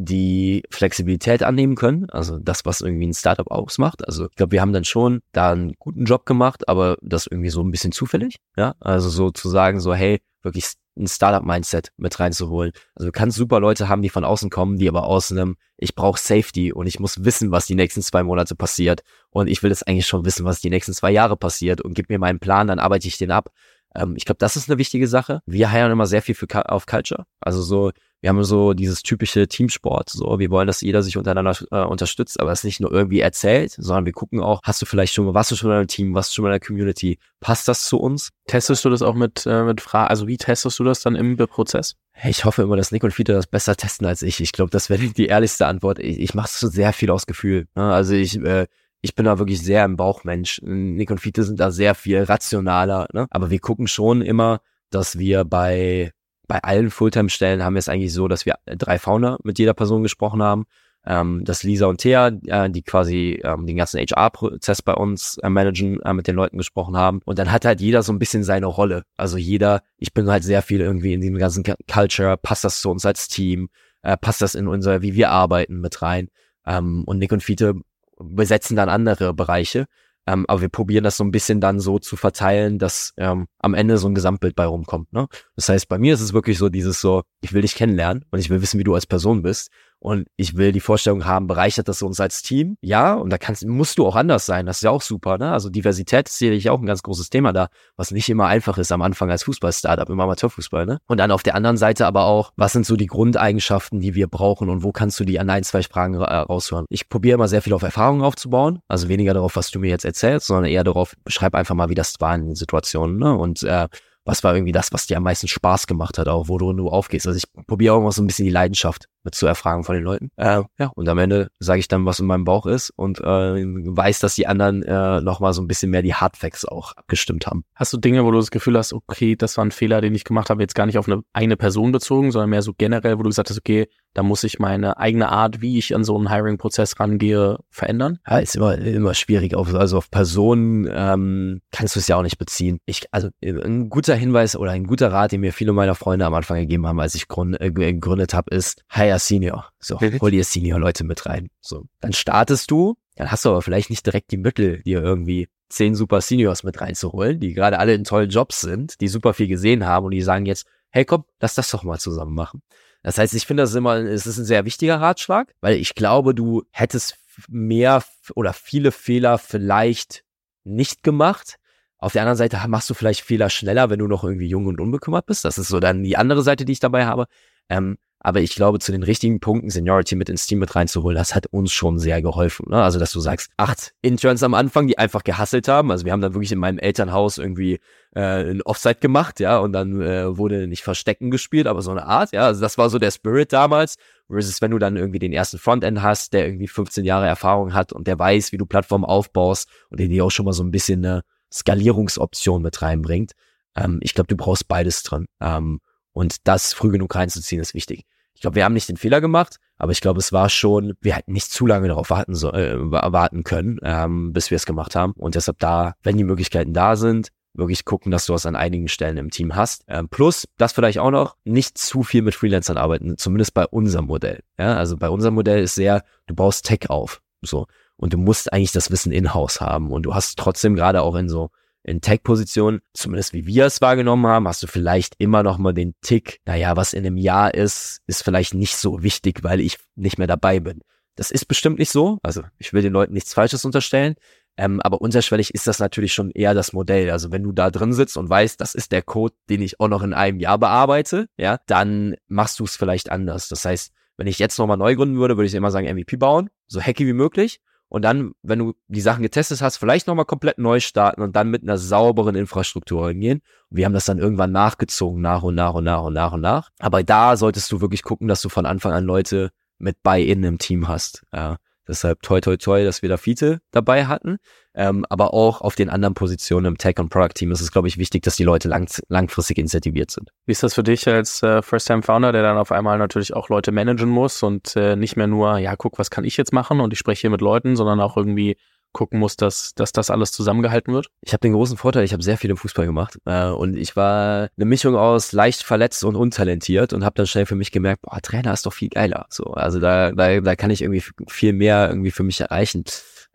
[0.00, 4.06] die Flexibilität annehmen können, also das, was irgendwie ein Startup ausmacht.
[4.06, 7.50] Also ich glaube, wir haben dann schon da einen guten Job gemacht, aber das irgendwie
[7.50, 8.76] so ein bisschen zufällig, ja.
[8.78, 12.70] Also so zu sagen, so, hey, wirklich ein Startup-Mindset mit reinzuholen.
[12.94, 15.96] Also du kannst super Leute haben, die von außen kommen, die aber aus einem, ich
[15.96, 19.70] brauche Safety und ich muss wissen, was die nächsten zwei Monate passiert und ich will
[19.70, 22.68] jetzt eigentlich schon wissen, was die nächsten zwei Jahre passiert und gib mir meinen Plan,
[22.68, 23.50] dann arbeite ich den ab.
[23.96, 25.40] Ähm, ich glaube, das ist eine wichtige Sache.
[25.44, 27.26] Wir heiern immer sehr viel für, auf Culture.
[27.40, 27.90] Also so,
[28.20, 30.10] wir haben so dieses typische Teamsport.
[30.10, 33.72] So, wir wollen, dass jeder sich untereinander äh, unterstützt, aber es nicht nur irgendwie erzählt,
[33.72, 36.14] sondern wir gucken auch, hast du vielleicht schon mal, warst du schon in einem Team,
[36.14, 37.18] warst du schon mal in der Community?
[37.40, 38.30] Passt das zu uns?
[38.46, 40.08] Testest du das auch mit, äh, mit Fragen?
[40.08, 41.94] Also wie testest du das dann im Prozess?
[42.24, 44.40] Ich hoffe immer, dass Nick und Fiete das besser testen als ich.
[44.40, 46.00] Ich glaube, das wäre die ehrlichste Antwort.
[46.00, 47.68] Ich, ich mache so sehr viel aus Gefühl.
[47.76, 47.92] Ne?
[47.92, 48.66] Also ich, äh,
[49.00, 50.60] ich bin da wirklich sehr ein Bauchmensch.
[50.62, 53.06] Nick und Fiete sind da sehr viel rationaler.
[53.12, 53.28] Ne?
[53.30, 54.60] Aber wir gucken schon immer,
[54.90, 56.12] dass wir bei
[56.48, 60.02] bei allen Fulltime-Stellen haben wir es eigentlich so, dass wir drei Founder mit jeder Person
[60.02, 60.64] gesprochen haben.
[61.06, 65.48] Ähm, dass Lisa und Thea, äh, die quasi ähm, den ganzen HR-Prozess bei uns äh,
[65.48, 67.20] managen, äh, mit den Leuten gesprochen haben.
[67.24, 69.04] Und dann hat halt jeder so ein bisschen seine Rolle.
[69.16, 72.90] Also jeder, ich bin halt sehr viel irgendwie in diesem ganzen Culture, passt das zu
[72.90, 73.70] uns als Team,
[74.02, 76.28] äh, passt das in unser, wie wir arbeiten mit rein.
[76.66, 77.74] Ähm, und Nick und Fiete
[78.18, 79.86] besetzen dann andere Bereiche.
[80.28, 83.72] Ähm, aber wir probieren das so ein bisschen dann so zu verteilen, dass ähm, am
[83.72, 85.10] Ende so ein Gesamtbild bei rumkommt.
[85.10, 85.26] Ne?
[85.56, 88.38] Das heißt, bei mir ist es wirklich so dieses so, ich will dich kennenlernen und
[88.38, 89.70] ich will wissen, wie du als Person bist.
[90.00, 92.76] Und ich will die Vorstellung haben, bereichert das uns als Team?
[92.80, 94.66] Ja, und da kannst, musst du auch anders sein.
[94.66, 95.38] Das ist ja auch super.
[95.38, 95.50] Ne?
[95.50, 98.92] Also Diversität ist sicherlich auch ein ganz großes Thema da, was nicht immer einfach ist
[98.92, 100.86] am Anfang als Fußball-Startup im Amateurfußball.
[100.86, 100.98] Ne?
[101.06, 104.28] Und dann auf der anderen Seite aber auch, was sind so die Grundeigenschaften, die wir
[104.28, 106.86] brauchen und wo kannst du die an ein, zwei Sprachen äh, raushören?
[106.90, 108.80] Ich probiere immer sehr viel auf Erfahrungen aufzubauen.
[108.86, 111.94] Also weniger darauf, was du mir jetzt erzählst, sondern eher darauf, beschreib einfach mal, wie
[111.96, 113.18] das war in den Situationen.
[113.18, 113.36] Ne?
[113.36, 113.88] Und äh,
[114.28, 116.90] was war irgendwie das, was dir am meisten Spaß gemacht hat, auch wo du, du
[116.90, 117.26] aufgehst.
[117.26, 120.30] Also ich probiere auch immer so ein bisschen die Leidenschaft zu erfragen von den Leuten.
[120.36, 123.22] Äh, ja, und am Ende sage ich dann, was in meinem Bauch ist und äh,
[123.24, 127.64] weiß, dass die anderen äh, nochmal so ein bisschen mehr die Hardfacts auch abgestimmt haben.
[127.74, 130.24] Hast du Dinge, wo du das Gefühl hast, okay, das war ein Fehler, den ich
[130.24, 133.22] gemacht habe, jetzt gar nicht auf eine eine Person bezogen, sondern mehr so generell, wo
[133.22, 136.28] du gesagt hast, okay, da muss ich meine eigene Art, wie ich an so einen
[136.28, 138.18] Hiring-Prozess rangehe, verändern?
[138.28, 139.54] Ja, ist immer, immer schwierig.
[139.54, 142.80] Auf, also auf Personen ähm, kannst du es ja auch nicht beziehen.
[142.86, 146.34] Ich, also ein guter Hinweis oder ein guter Rat, den mir viele meiner Freunde am
[146.34, 149.70] Anfang gegeben haben, als ich grund, äh, gegründet habe, ist hire Senior.
[149.78, 151.48] So, hol dir Senior-Leute mit rein.
[151.60, 155.48] So, dann startest du, dann hast du aber vielleicht nicht direkt die Mittel, dir irgendwie
[155.68, 159.48] zehn super Seniors mit reinzuholen, die gerade alle in tollen Jobs sind, die super viel
[159.48, 162.62] gesehen haben und die sagen jetzt, hey komm, lass das doch mal zusammen machen.
[163.02, 166.34] Das heißt, ich finde das immer, es ist ein sehr wichtiger Ratschlag, weil ich glaube,
[166.34, 167.16] du hättest
[167.48, 168.02] mehr
[168.34, 170.24] oder viele Fehler vielleicht
[170.64, 171.56] nicht gemacht.
[171.98, 174.80] Auf der anderen Seite machst du vielleicht Fehler schneller, wenn du noch irgendwie jung und
[174.80, 175.44] unbekümmert bist.
[175.44, 177.26] Das ist so dann die andere Seite, die ich dabei habe.
[177.68, 181.34] Ähm, aber ich glaube, zu den richtigen Punkten Seniority mit ins Team mit reinzuholen, das
[181.34, 182.66] hat uns schon sehr geholfen.
[182.68, 182.82] Ne?
[182.82, 185.92] Also, dass du sagst, acht Interns am Anfang, die einfach gehasselt haben.
[185.92, 187.78] Also wir haben dann wirklich in meinem Elternhaus irgendwie
[188.14, 192.06] äh, ein Offside gemacht, ja, und dann äh, wurde nicht Verstecken gespielt, aber so eine
[192.06, 192.46] Art, ja.
[192.46, 193.96] Also das war so der Spirit damals.
[194.30, 197.92] Versus wenn du dann irgendwie den ersten Frontend hast, der irgendwie 15 Jahre Erfahrung hat
[197.92, 200.70] und der weiß, wie du Plattformen aufbaust und der dir auch schon mal so ein
[200.70, 203.32] bisschen eine Skalierungsoption mit reinbringt.
[203.74, 205.26] Ähm, ich glaube, du brauchst beides drin.
[205.40, 205.80] Ähm,
[206.18, 208.04] und das früh genug reinzuziehen ist wichtig.
[208.34, 211.14] Ich glaube, wir haben nicht den Fehler gemacht, aber ich glaube, es war schon, wir
[211.14, 214.96] hätten nicht zu lange darauf warten, so, äh, warten können, ähm, bis wir es gemacht
[214.96, 215.12] haben.
[215.12, 218.88] Und deshalb da, wenn die Möglichkeiten da sind, wirklich gucken, dass du es an einigen
[218.88, 219.84] Stellen im Team hast.
[219.86, 224.06] Ähm, plus, das vielleicht auch noch, nicht zu viel mit Freelancern arbeiten, zumindest bei unserem
[224.06, 224.42] Modell.
[224.58, 227.66] Ja, also bei unserem Modell ist sehr, du baust Tech auf, so.
[227.96, 229.92] Und du musst eigentlich das Wissen in-house haben.
[229.92, 231.50] Und du hast trotzdem gerade auch in so
[231.82, 235.94] in Tech-Positionen, zumindest wie wir es wahrgenommen haben, hast du vielleicht immer noch mal den
[236.02, 240.18] Tick, naja, was in einem Jahr ist, ist vielleicht nicht so wichtig, weil ich nicht
[240.18, 240.80] mehr dabei bin.
[241.16, 242.18] Das ist bestimmt nicht so.
[242.22, 244.14] Also ich will den Leuten nichts Falsches unterstellen.
[244.56, 247.10] Ähm, aber unterschwellig ist das natürlich schon eher das Modell.
[247.10, 249.88] Also wenn du da drin sitzt und weißt, das ist der Code, den ich auch
[249.88, 253.48] noch in einem Jahr bearbeite, ja, dann machst du es vielleicht anders.
[253.48, 256.50] Das heißt, wenn ich jetzt nochmal neu gründen würde, würde ich immer sagen, MVP bauen,
[256.66, 260.58] so hacky wie möglich und dann, wenn du die Sachen getestet hast, vielleicht nochmal komplett
[260.58, 263.40] neu starten und dann mit einer sauberen Infrastruktur reingehen.
[263.70, 266.70] Wir haben das dann irgendwann nachgezogen, nach und nach und nach und nach und nach.
[266.78, 270.58] Aber da solltest du wirklich gucken, dass du von Anfang an Leute mit Buy-in im
[270.58, 271.24] Team hast.
[271.32, 271.56] Ja,
[271.88, 274.38] deshalb toi toi toi, dass wir da Fiete dabei hatten.
[274.74, 277.98] Ähm, aber auch auf den anderen Positionen im Tech- und Product-Team ist es, glaube ich,
[277.98, 280.30] wichtig, dass die Leute lang, langfristig incentiviert sind.
[280.46, 283.72] Wie ist das für dich als äh, First-Time-Founder, der dann auf einmal natürlich auch Leute
[283.72, 286.92] managen muss und äh, nicht mehr nur, ja, guck, was kann ich jetzt machen und
[286.92, 288.56] ich spreche hier mit Leuten, sondern auch irgendwie
[288.92, 291.08] gucken musst, dass, dass das alles zusammengehalten wird?
[291.22, 293.96] Ich habe den großen Vorteil, ich habe sehr viel im Fußball gemacht äh, und ich
[293.96, 298.02] war eine Mischung aus leicht verletzt und untalentiert und habe dann schnell für mich gemerkt,
[298.02, 299.26] boah, Trainer ist doch viel geiler.
[299.30, 302.84] So, also da, da, da kann ich irgendwie viel mehr irgendwie für mich erreichen.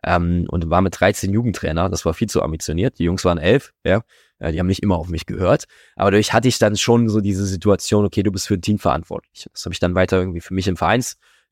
[0.06, 2.98] Ähm, und war mit 13 Jugendtrainer, das war viel zu ambitioniert.
[2.98, 4.02] Die Jungs waren elf, ja.
[4.40, 5.64] Ja, die haben nicht immer auf mich gehört.
[5.96, 8.78] Aber dadurch hatte ich dann schon so diese Situation, okay, du bist für ein Team
[8.78, 9.48] verantwortlich.
[9.52, 10.76] Das habe ich dann weiter irgendwie für mich im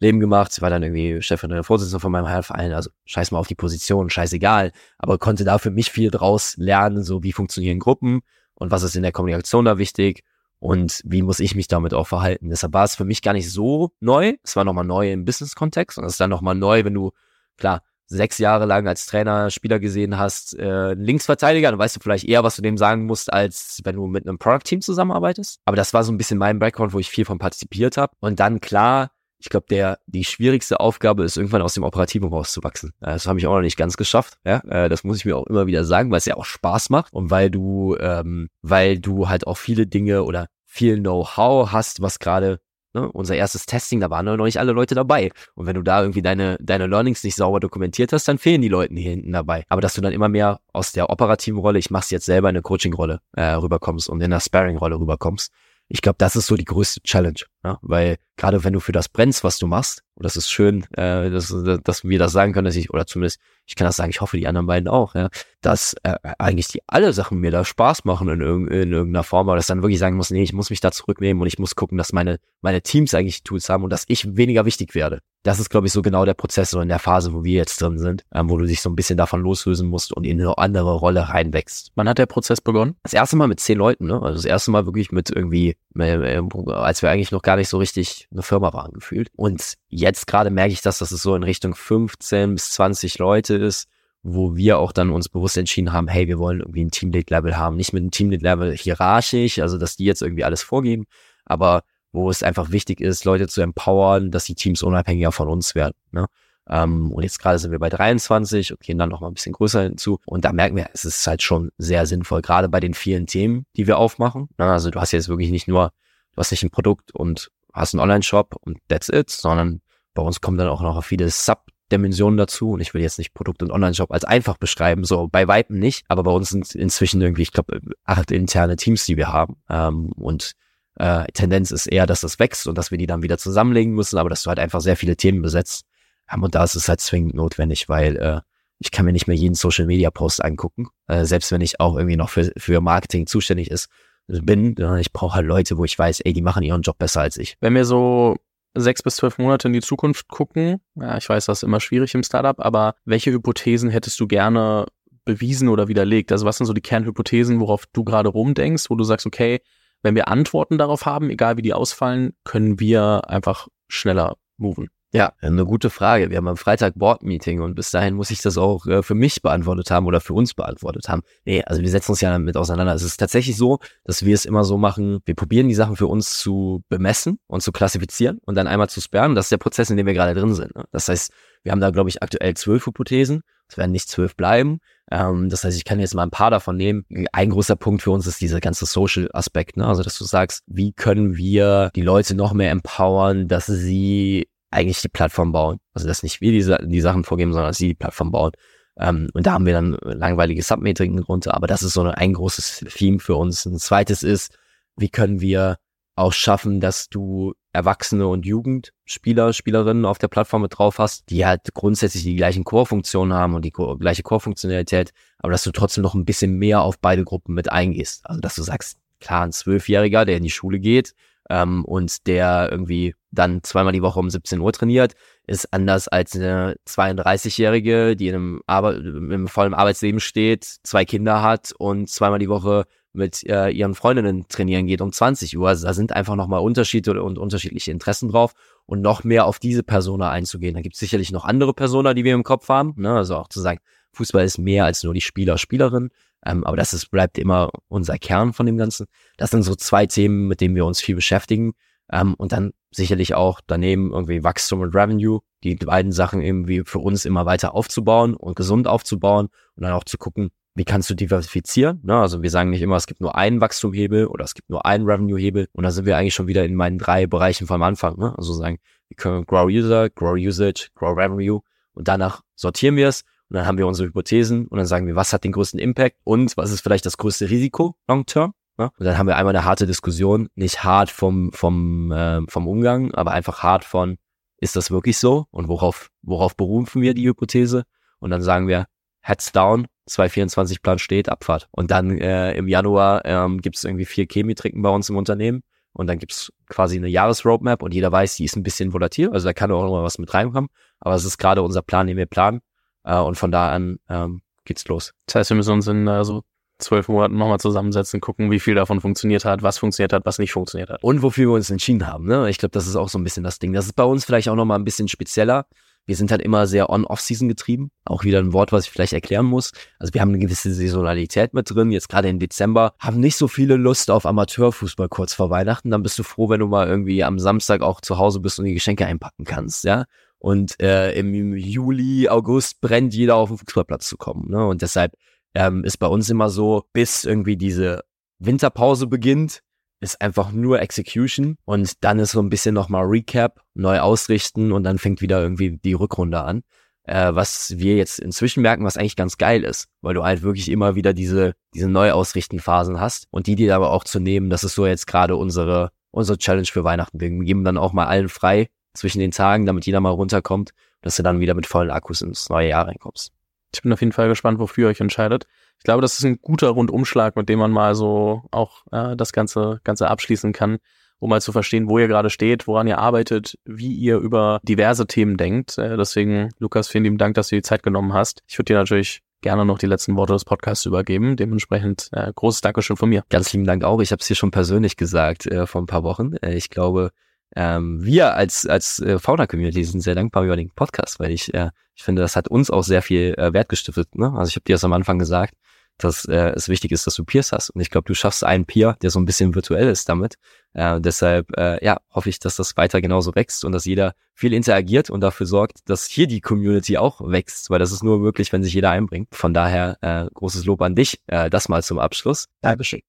[0.03, 0.53] Vereinsleben gemacht.
[0.53, 2.73] Ich war dann irgendwie Chef und Vorsitzender von meinem Heilverein.
[2.73, 4.73] Also scheiß mal auf die Position, scheißegal.
[4.99, 8.23] Aber konnte da für mich viel draus lernen, so wie funktionieren Gruppen
[8.55, 10.25] und was ist in der Kommunikation da wichtig
[10.59, 12.51] und wie muss ich mich damit auch verhalten.
[12.51, 14.35] Deshalb war es für mich gar nicht so neu.
[14.43, 17.13] Es war nochmal neu im Business-Kontext und es ist dann nochmal neu, wenn du,
[17.57, 22.25] klar, sechs Jahre lang als Trainer Spieler gesehen hast, äh, Linksverteidiger, dann weißt du vielleicht
[22.25, 25.61] eher, was du dem sagen musst, als wenn du mit einem Product-Team zusammenarbeitest.
[25.65, 28.13] Aber das war so ein bisschen mein Background, wo ich viel von partizipiert habe.
[28.21, 29.13] Und dann klar,
[29.43, 32.93] ich glaube, der die schwierigste Aufgabe ist, irgendwann aus dem Operativen rauszuwachsen.
[33.01, 34.39] Das habe ich auch noch nicht ganz geschafft.
[34.45, 36.91] Ja, äh, das muss ich mir auch immer wieder sagen, weil es ja auch Spaß
[36.91, 42.01] macht und weil du, ähm, weil du halt auch viele Dinge oder viel Know-how hast,
[42.01, 42.61] was gerade
[42.95, 45.31] Ne, unser erstes Testing, da waren noch nicht alle Leute dabei.
[45.55, 48.69] Und wenn du da irgendwie deine, deine Learnings nicht sauber dokumentiert hast, dann fehlen die
[48.69, 49.65] Leute hier hinten dabei.
[49.71, 52.57] Aber dass du dann immer mehr aus der operativen Rolle, ich mach's jetzt selber in
[52.57, 55.51] eine Coaching-Rolle äh, rüberkommst und in der Sparring-Rolle rüberkommst.
[55.89, 57.41] Ich glaube, das ist so die größte Challenge.
[57.65, 57.79] Ja?
[57.81, 61.31] Weil gerade wenn du für das brennst, was du machst, und das ist schön, äh,
[61.31, 64.21] dass, dass wir das sagen können, dass ich, oder zumindest, ich kann das sagen, ich
[64.21, 65.29] hoffe, die anderen beiden auch, ja,
[65.61, 69.49] dass äh, eigentlich die alle Sachen mir da Spaß machen in, irg in irgendeiner Form,
[69.49, 71.77] aber dass dann wirklich sagen muss, nee, ich muss mich da zurücknehmen und ich muss
[71.77, 75.21] gucken, dass meine, meine Teams eigentlich Tools haben und dass ich weniger wichtig werde.
[75.45, 77.81] Das ist, glaube ich, so genau der Prozess so in der Phase, wo wir jetzt
[77.81, 80.57] drin sind, ähm, wo du dich so ein bisschen davon loslösen musst und in eine
[80.59, 81.91] andere Rolle reinwächst.
[81.95, 82.97] Wann hat der Prozess begonnen?
[83.03, 84.21] Das erste Mal mit zehn Leuten, ne?
[84.23, 87.69] Also das erste Mal wirklich mit irgendwie, äh, äh als wir eigentlich noch gar nicht
[87.69, 89.29] so richtig eine Firma waren gefühlt.
[89.37, 93.55] Und jetzt gerade merke ich das, dass es so in Richtung 15 bis 20 Leute
[93.55, 93.89] ist,
[94.23, 97.77] wo wir auch dann uns bewusst entschieden haben, hey, wir wollen irgendwie ein Teamlead-Level haben.
[97.77, 101.07] Nicht mit einem Teamlead-Level hierarchisch, also dass die jetzt irgendwie alles vorgeben,
[101.45, 105.75] aber wo es einfach wichtig ist, Leute zu empowern, dass die Teams unabhängiger von uns
[105.75, 105.95] werden.
[106.13, 106.27] Ne?
[106.65, 109.35] Um, ähm, und jetzt gerade sind wir bei 23 und gehen dann noch mal ein
[109.35, 110.21] bisschen größer hinzu.
[110.27, 113.67] Und da merken wir, es ist halt schon sehr sinnvoll, gerade bei den vielen Themen,
[113.77, 114.49] die wir aufmachen.
[114.59, 114.67] Ne?
[114.67, 115.91] Also du hast jetzt wirklich nicht nur,
[116.33, 119.81] du hast nicht ein Produkt und hast einen Online-Shop und that's it, sondern
[120.15, 122.73] bei uns kommen dann auch noch viele Sub-Dimensionen dazu.
[122.73, 126.05] Und ich will jetzt nicht Produkt und Online-Shop als einfach beschreiben, so bei Weitem nicht.
[126.09, 129.57] Aber bei uns sind inzwischen irgendwie, ich glaube, acht interne Teams, die wir haben.
[129.71, 130.53] Ähm, und
[130.97, 134.19] äh, Tendenz ist eher, dass das wächst und dass wir die dann wieder zusammenlegen müssen,
[134.19, 135.85] aber dass du halt einfach sehr viele Themen besetzt.
[136.31, 138.41] Ähm, und da ist es halt zwingend notwendig, weil äh,
[138.79, 141.97] ich kann mir nicht mehr jeden Social Media Post angucken, äh, selbst wenn ich auch
[141.97, 143.89] irgendwie noch für, für Marketing zuständig ist,
[144.27, 144.75] bin.
[145.01, 147.57] Ich brauche halt Leute, wo ich weiß, ey, die machen ihren Job besser als ich.
[147.61, 148.37] Wenn wir so
[148.75, 152.15] sechs bis zwölf Monate in die Zukunft gucken, ja, ich weiß, das ist immer schwierig
[152.15, 154.87] im Startup, aber welche Hypothesen hättest du gerne
[155.25, 156.33] bewiesen oder widerlegt?
[156.33, 159.61] Also was sind so die Kernhypothesen, worauf du gerade rumdenkst, wo du sagst, okay,
[160.03, 164.89] wenn wir Antworten darauf haben, egal wie die ausfallen, können wir einfach schneller moven?
[165.15, 166.31] Ja, eine gute Frage.
[166.31, 169.43] Wir haben am Freitag Board-Meeting und bis dahin muss ich das auch äh, für mich
[169.43, 171.21] beantwortet haben oder für uns beantwortet haben.
[171.45, 172.95] Nee, also wir setzen uns ja damit auseinander.
[172.95, 176.07] Es ist tatsächlich so, dass wir es immer so machen, wir probieren die Sachen für
[176.07, 179.35] uns zu bemessen und zu klassifizieren und dann einmal zu sperren.
[179.35, 180.75] Das ist der Prozess, in dem wir gerade drin sind.
[180.75, 180.85] Ne?
[180.93, 181.31] Das heißt,
[181.63, 183.43] wir haben da, glaube ich, aktuell zwölf Hypothesen.
[183.69, 184.79] Es werden nicht zwölf bleiben.
[185.11, 187.05] Ähm, das heißt, ich kann jetzt mal ein paar davon nehmen.
[187.33, 189.77] Ein großer Punkt für uns ist dieser ganze Social-Aspekt.
[189.77, 189.87] Ne?
[189.87, 195.01] Also, dass du sagst, wie können wir die Leute noch mehr empowern, dass sie eigentlich
[195.01, 195.79] die Plattform bauen.
[195.95, 198.53] Also dass nicht wir die, die Sachen vorgeben, sondern dass sie die Plattform bauen.
[198.99, 202.85] Ähm, und da haben wir dann langweilige Submetriken drunter, aber das ist so ein großes
[202.95, 203.65] Theme für uns.
[203.65, 204.57] Ein zweites ist,
[204.97, 205.79] wie können wir
[206.15, 211.47] auch schaffen, dass du Erwachsene und Jugendspieler, Spielerinnen auf der Plattform mit drauf hast, die
[211.47, 216.15] halt grundsätzlich die gleichen Core-Funktionen haben und die gleiche Core-Funktionalität, aber dass du trotzdem noch
[216.15, 218.27] ein bisschen mehr auf beide Gruppen mit eingehst.
[218.27, 221.15] Also dass du sagst, klar, ein Zwölfjähriger, der in die Schule geht,
[221.53, 225.13] ähm, und der irgendwie dann zweimal die Woche um 17 Uhr trainiert,
[225.47, 231.43] ist anders als eine 32-Jährige, die in einem, Arbe im vollen Arbeitsleben steht, zwei Kinder
[231.43, 235.69] hat und zweimal die Woche mit äh, ihren Freundinnen trainieren geht um 20 Uhr.
[235.69, 238.55] Also da sind einfach nochmal Unterschiede und unterschiedliche Interessen drauf
[238.87, 240.75] und noch mehr auf diese Persona einzugehen.
[240.75, 242.95] Da gibt es sicherlich noch andere Persona, die wir im Kopf haben.
[242.97, 243.15] Ne?
[243.15, 243.81] Also auch zu sagen,
[244.15, 246.09] Fußball ist mehr als nur die Spieler, Spielerin.
[246.45, 249.07] Ähm, aber das ist, bleibt immer unser Kern von dem Ganzen.
[249.37, 251.73] Das sind so zwei Themen, mit denen wir uns viel beschäftigen.
[252.11, 256.99] Ähm, und dann sicherlich auch daneben irgendwie Wachstum und Revenue, die beiden Sachen irgendwie für
[256.99, 261.15] uns immer weiter aufzubauen und gesund aufzubauen und dann auch zu gucken, wie kannst du
[261.15, 262.01] diversifizieren?
[262.03, 262.19] Ne?
[262.19, 265.05] Also wir sagen nicht immer, es gibt nur einen Wachstumhebel oder es gibt nur einen
[265.05, 268.19] Revenue-Hebel und da sind wir eigentlich schon wieder in meinen drei Bereichen vom Anfang.
[268.19, 268.35] Ne?
[268.37, 268.79] Also sagen,
[269.09, 271.61] wir können Grow User, Grow Usage, Grow Revenue
[271.93, 273.23] und danach sortieren wir es
[273.53, 276.17] Und dann haben wir unsere Hypothesen und dann sagen wir, was hat den größten Impact
[276.25, 278.55] und was ist vielleicht das größte Risiko long term.
[278.79, 278.91] Ne?
[278.99, 283.13] Und dann haben wir einmal eine harte Diskussion, nicht hart vom, vom, äh, vom Umgang,
[283.13, 284.17] aber einfach hart von,
[284.57, 287.83] ist das wirklich so und worauf, worauf berufen wir die Hypothese?
[288.21, 288.87] Und dann sagen wir,
[289.21, 291.69] Heads down, 224 Plan steht, Abfahrt.
[291.73, 295.63] Und dann äh, im Januar ähm, gibt es irgendwie vier Chemietricken bei uns im Unternehmen
[295.93, 299.47] und dann gibt's quasi eine Jahresroadmap und jeder weiß, die ist ein bisschen volatil, also
[299.47, 302.25] da kann auch noch was mit reinkommen, aber es ist gerade unser Plan, den wir
[302.25, 302.63] planen
[303.05, 305.13] äh, und von da an ähm, geht's los.
[305.27, 306.43] Das heißt, wir müssen uns in äh, so
[306.79, 310.53] zwölf Monaten nochmal zusammensetzen, gucken, wie viel davon funktioniert hat, was funktioniert hat, was nicht
[310.53, 311.03] funktioniert hat.
[311.03, 312.27] Und wofür wir uns entschieden haben.
[312.27, 312.51] Ne?
[312.51, 313.73] Ich glaube, das ist auch so ein bisschen das Ding.
[313.73, 315.67] Das ist bei uns vielleicht auch nochmal ein bisschen spezieller.
[316.05, 317.93] Wir sind halt immer sehr on-off-season getrieben.
[318.05, 319.71] Auch wieder ein Wort, was ich vielleicht erklären muss.
[320.01, 321.93] Also wir haben eine gewisse Saisonalität mit drin.
[321.93, 325.91] Jetzt gerade im Dezember haben nicht so viele Lust auf Amateurfußball kurz vor Weihnachten.
[325.91, 328.65] Dann bist du froh, wenn du mal irgendwie am Samstag auch zu Hause bist und
[328.65, 330.05] die Geschenke einpacken kannst, ja.
[330.43, 334.51] Und äh, im Juli, August brennt jeder auf den Fußballplatz zu kommen.
[334.51, 334.67] Ne?
[334.67, 335.15] Und deshalb
[335.55, 338.03] ähm, ist bei uns immer so, bis irgendwie diese
[338.41, 339.61] Winterpause beginnt,
[340.01, 344.83] ist einfach nur Execution und dann ist so ein bisschen nochmal Recap, neu ausrichten und
[344.83, 346.65] dann fängt wieder irgendwie die Rückrunde an.
[347.05, 350.69] Äh, was wir jetzt inzwischen merken, was eigentlich ganz geil ist, weil du halt wirklich
[350.73, 354.75] immer wieder diese, diese Neuausrichten-Phasen hast und die dir aber auch zu nehmen, das ist
[354.75, 357.21] so jetzt gerade unsere, unsere Challenge für Weihnachten.
[357.21, 361.17] Wir geben dann auch mal allen frei zwischen den Tagen, damit jeder mal runterkommt, dass
[361.17, 363.33] du dann wieder mit vollen Akkus ins neue Jahr reinkommst.
[363.75, 365.47] Ich bin auf jeden Fall gespannt, wofür ihr euch entscheidet.
[365.79, 369.33] Ich glaube, das ist ein guter Rundumschlag, mit dem man mal so auch äh, das
[369.33, 370.79] Ganze, Ganze abschließen kann,
[371.19, 375.07] um mal zu verstehen, wo ihr gerade steht, woran ihr arbeitet, wie ihr über diverse
[375.07, 375.79] Themen denkt.
[375.79, 378.43] Äh, deswegen, Lukas, vielen lieben Dank, dass du die Zeit genommen hast.
[378.47, 381.37] Ich würde dir natürlich gerne noch die letzten Worte des Podcasts übergeben.
[381.37, 383.25] Dementsprechend äh, großes Dankeschön von mir.
[383.29, 384.01] Ganz lieben Dank auch.
[384.01, 386.35] Ich habe es hier schon persönlich gesagt äh, vor ein paar Wochen.
[386.37, 387.11] Äh, ich glaube,
[387.57, 391.71] ähm, wir als als äh, Fauna-Community sind sehr dankbar über den Podcast, weil ich äh,
[391.95, 394.15] ich finde, das hat uns auch sehr viel äh, Wert gestiftet.
[394.17, 394.33] Ne?
[394.35, 395.55] Also ich habe dir das am Anfang gesagt,
[395.99, 397.71] dass äh, es wichtig ist, dass du Peers hast.
[397.71, 400.37] Und ich glaube, du schaffst einen Peer, der so ein bisschen virtuell ist damit.
[400.73, 404.53] Äh, deshalb äh, ja, hoffe ich, dass das weiter genauso wächst und dass jeder viel
[404.53, 408.53] interagiert und dafür sorgt, dass hier die Community auch wächst, weil das ist nur möglich,
[408.53, 409.29] wenn sich jeder einbringt.
[409.33, 411.21] Von daher äh, großes Lob an dich.
[411.27, 412.49] Äh, das mal zum Abschluss.
[412.63, 413.01] Dankeschön.